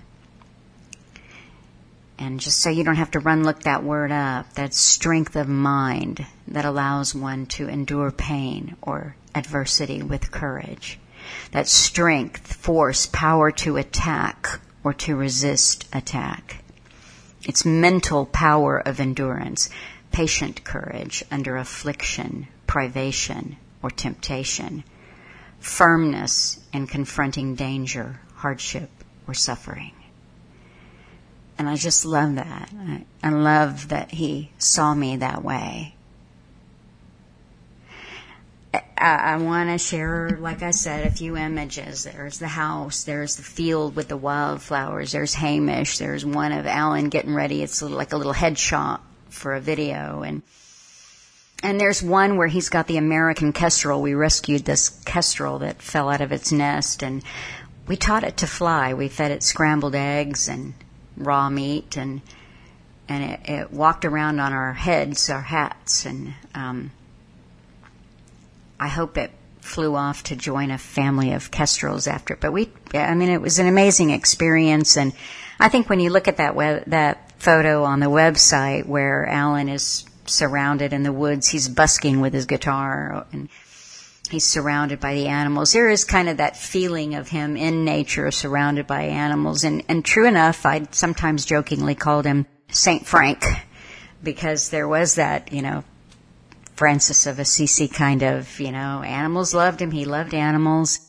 [2.19, 5.47] And just so you don't have to run look that word up, that strength of
[5.47, 10.99] mind that allows one to endure pain or adversity with courage.
[11.51, 16.63] That strength, force, power to attack or to resist attack.
[17.43, 19.69] It's mental power of endurance,
[20.11, 24.83] patient courage under affliction, privation, or temptation,
[25.59, 28.89] firmness in confronting danger, hardship,
[29.27, 29.93] or suffering.
[31.57, 32.71] And I just love that.
[33.23, 35.95] I love that he saw me that way.
[38.97, 42.03] I, I want to share, like I said, a few images.
[42.03, 47.09] There's the house, there's the field with the wildflowers, there's Hamish, there's one of Alan
[47.09, 47.63] getting ready.
[47.63, 48.99] It's like a little headshot
[49.29, 50.41] for a video, and
[51.63, 54.01] and there's one where he's got the American kestrel.
[54.01, 57.23] We rescued this kestrel that fell out of its nest, and
[57.87, 58.93] we taught it to fly.
[58.93, 60.73] We fed it scrambled eggs and
[61.15, 62.21] raw meat, and
[63.09, 66.91] and it, it walked around on our heads, our hats, and um,
[68.79, 72.35] I hope it flew off to join a family of kestrels after.
[72.35, 75.13] But we, I mean, it was an amazing experience, and
[75.59, 79.69] I think when you look at that web, that photo on the website where Alan
[79.69, 83.49] is surrounded in the woods, he's busking with his guitar, and
[84.29, 85.73] he's surrounded by the animals.
[85.73, 90.03] There is kind of that feeling of him in nature, surrounded by animals, and and
[90.03, 93.43] true enough, I sometimes jokingly called him Saint Frank
[94.23, 95.83] because there was that, you know,
[96.77, 99.89] Francis of Assisi kind of, you know, animals loved him.
[99.89, 100.99] He loved animals.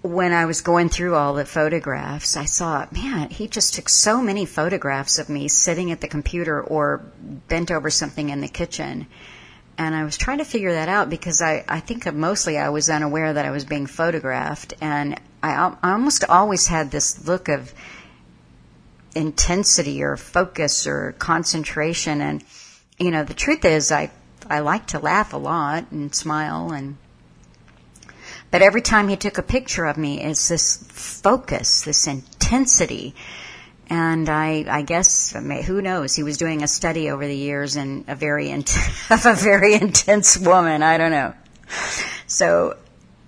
[0.00, 4.22] When I was going through all the photographs, I saw, man, he just took so
[4.22, 7.04] many photographs of me sitting at the computer or
[7.48, 9.06] bent over something in the kitchen.
[9.76, 12.88] And I was trying to figure that out because I, I think mostly I was
[12.88, 14.72] unaware that I was being photographed.
[14.80, 17.74] And I, I almost always had this look of
[19.14, 22.22] intensity or focus or concentration.
[22.22, 22.42] And,
[22.98, 24.10] you know, the truth is I
[24.50, 26.96] I like to laugh a lot and smile and
[28.50, 33.14] but every time he took a picture of me, it's this focus, this intensity.
[33.88, 36.14] And I, I guess, who knows?
[36.14, 38.60] He was doing a study over the years and a very, in-
[39.10, 40.82] of a very intense woman.
[40.82, 41.34] I don't know.
[42.26, 42.76] So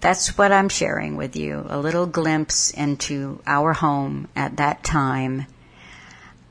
[0.00, 1.64] that's what I'm sharing with you.
[1.68, 5.46] A little glimpse into our home at that time.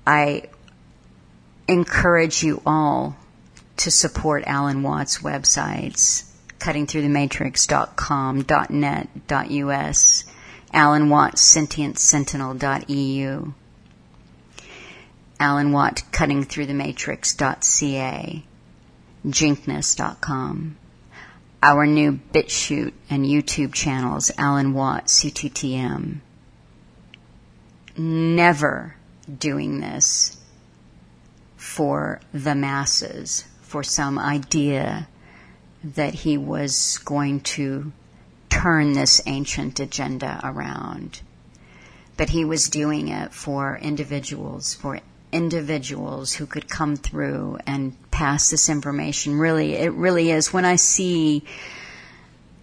[0.05, 0.43] I
[1.67, 3.17] encourage you all
[3.77, 6.25] to support Alan Watt's websites,
[6.59, 10.25] cuttingthroughthematrix.com, .net, .us,
[10.73, 13.53] Alan Watt, sentientsentinel.eu,
[15.39, 18.43] Alan Watt, cuttingthroughthematrix.ca,
[19.25, 20.77] jinkness.com,
[21.63, 26.17] our new BitChute and YouTube channels, Alan Watt, CTTM.
[27.97, 28.95] Never
[29.39, 30.35] doing this
[31.55, 35.07] for the masses, for some idea
[35.83, 37.91] that he was going to
[38.49, 41.21] turn this ancient agenda around.
[42.15, 44.99] But he was doing it for individuals, for
[45.31, 49.37] individuals who could come through and pass this information.
[49.37, 50.51] Really, it really is.
[50.51, 51.43] When I see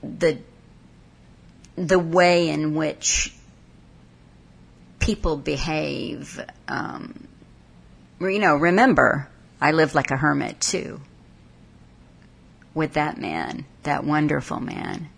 [0.03, 0.39] the
[1.77, 3.35] the way in which
[5.01, 7.27] people behave, um,
[8.21, 9.29] you know, remember,
[9.65, 11.01] I lived like a hermit too
[12.75, 15.09] with that man, that wonderful man.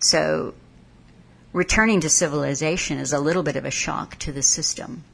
[0.00, 0.54] So
[1.52, 5.04] returning to civilization is a little bit of a shock to the system.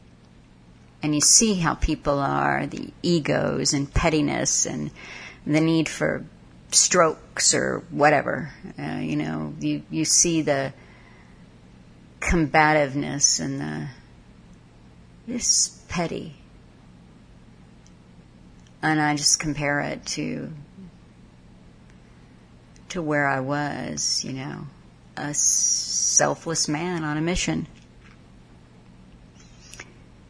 [1.02, 4.90] And you see how people are, the egos and pettiness and
[5.46, 6.24] the need for
[6.70, 8.54] strokes or whatever.
[8.78, 10.72] Uh, you know, you, you see the
[12.20, 13.88] combativeness and the
[15.26, 16.36] this petty.
[18.86, 20.52] And I just compare it to
[22.90, 24.68] to where I was, you know,
[25.16, 27.66] a selfless man on a mission.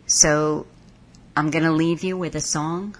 [0.07, 0.67] So
[1.37, 2.97] I'm going to leave you with a song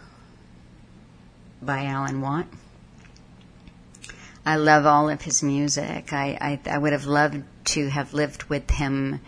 [1.63, 2.49] by Alan Watt.
[4.45, 6.13] I love all of his music.
[6.13, 7.43] I, I, I would have loved
[7.73, 9.23] to have lived with him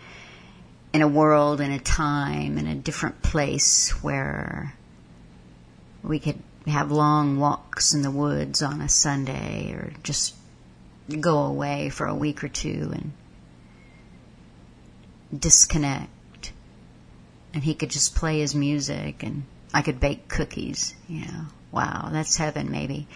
[0.93, 4.75] in a world, in a time, in a different place where
[6.03, 10.35] we could have long walks in the woods on a Sunday or just
[11.19, 13.11] go away for a week or two and
[15.37, 16.51] disconnect.
[17.53, 19.43] And he could just play his music and
[19.73, 21.45] I could bake cookies, you know.
[21.71, 23.07] Wow, that's heaven maybe.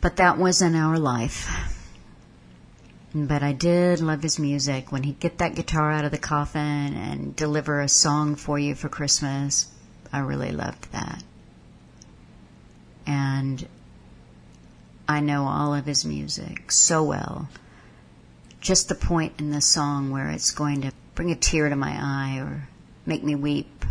[0.00, 1.48] But that wasn't our life.
[3.14, 4.90] But I did love his music.
[4.90, 8.74] When he'd get that guitar out of the coffin and deliver a song for you
[8.74, 9.66] for Christmas,
[10.12, 11.22] I really loved that.
[13.06, 13.66] And
[15.08, 17.48] I know all of his music so well.
[18.60, 21.96] Just the point in the song where it's going to bring a tear to my
[21.98, 22.68] eye or
[23.04, 23.84] make me weep,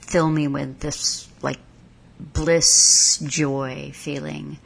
[0.00, 1.58] fill me with this like
[2.20, 4.58] bliss, joy feeling.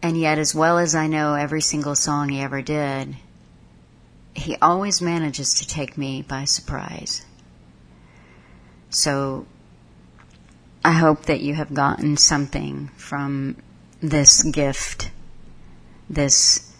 [0.00, 3.16] And yet, as well as I know every single song he ever did,
[4.34, 7.26] he always manages to take me by surprise.
[8.90, 9.46] So
[10.84, 13.56] I hope that you have gotten something from
[14.00, 15.10] this gift,
[16.08, 16.72] this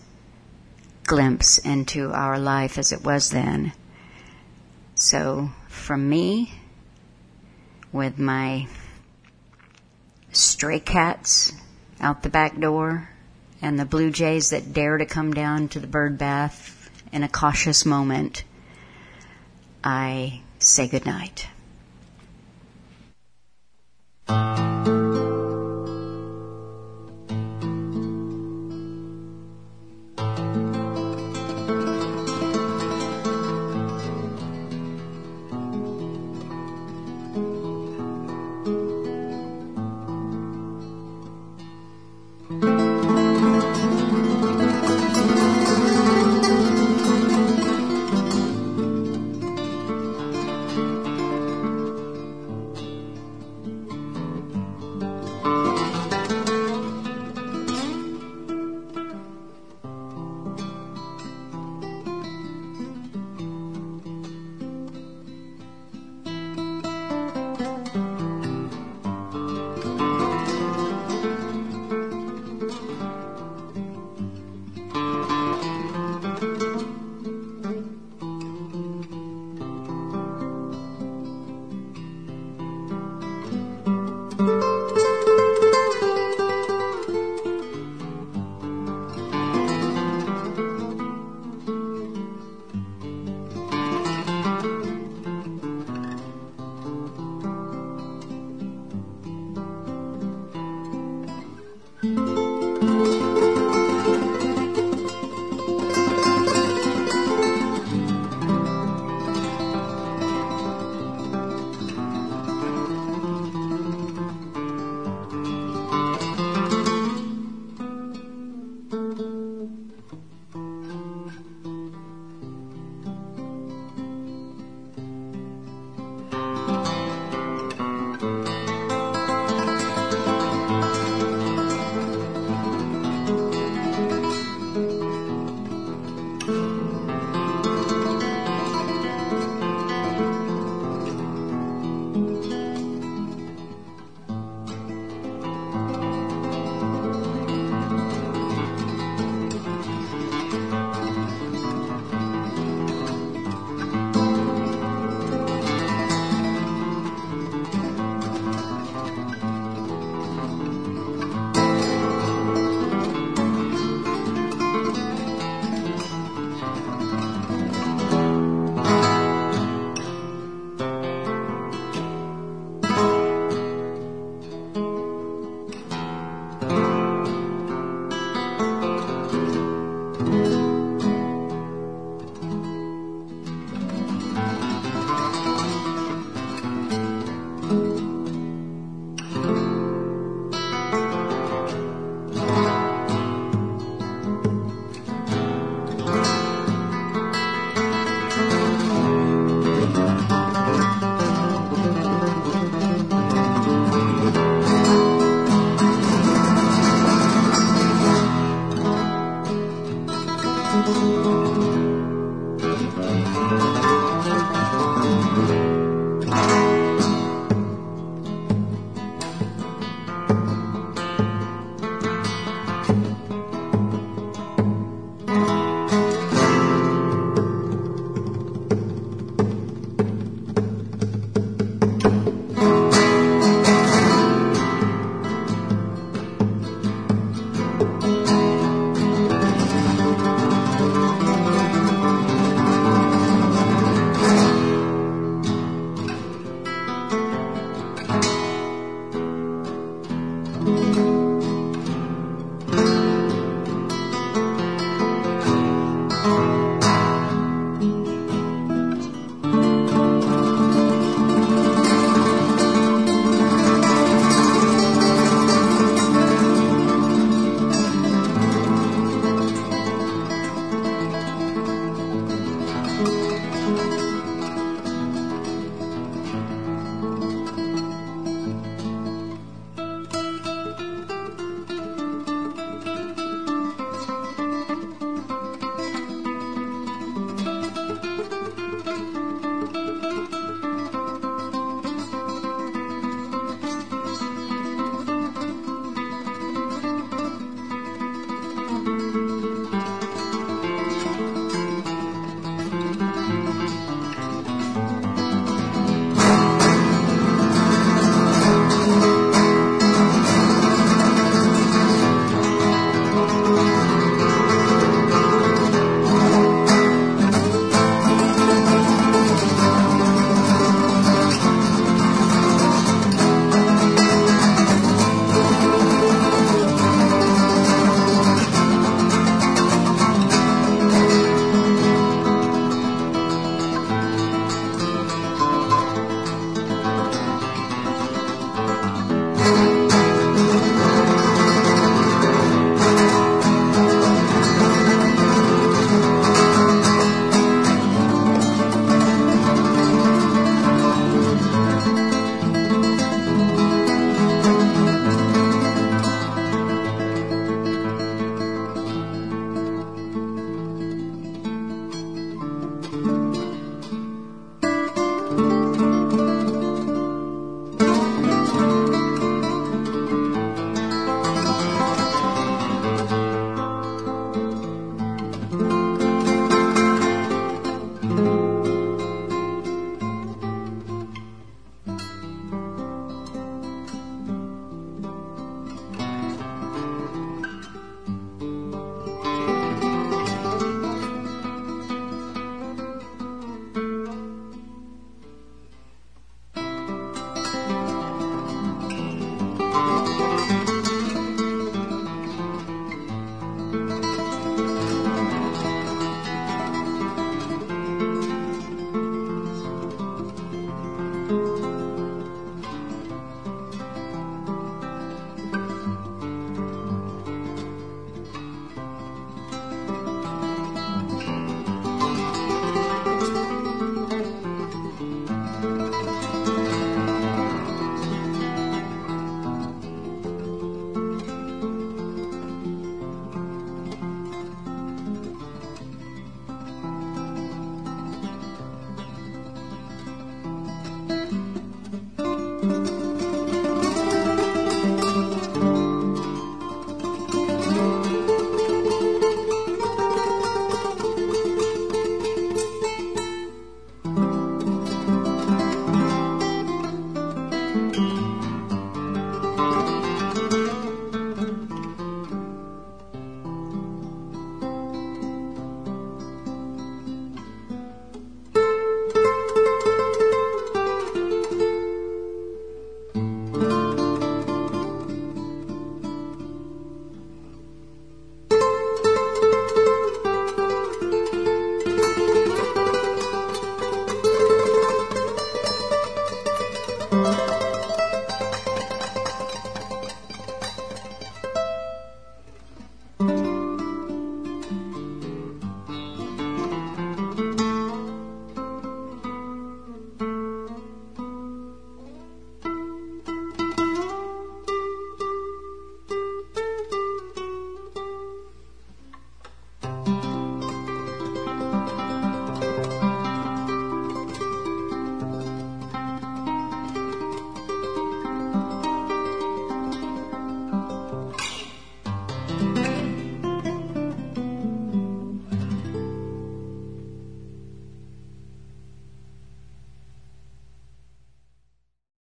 [1.05, 3.73] glimpse into our life as it was then.
[4.95, 6.53] So, from me,
[7.93, 8.69] with my
[10.33, 11.53] stray cats
[12.01, 13.11] out the back door
[13.61, 17.29] and the blue jays that dare to come down to the bird bath in a
[17.29, 18.45] cautious moment,
[19.83, 21.49] I say good night.
[24.29, 24.98] thank you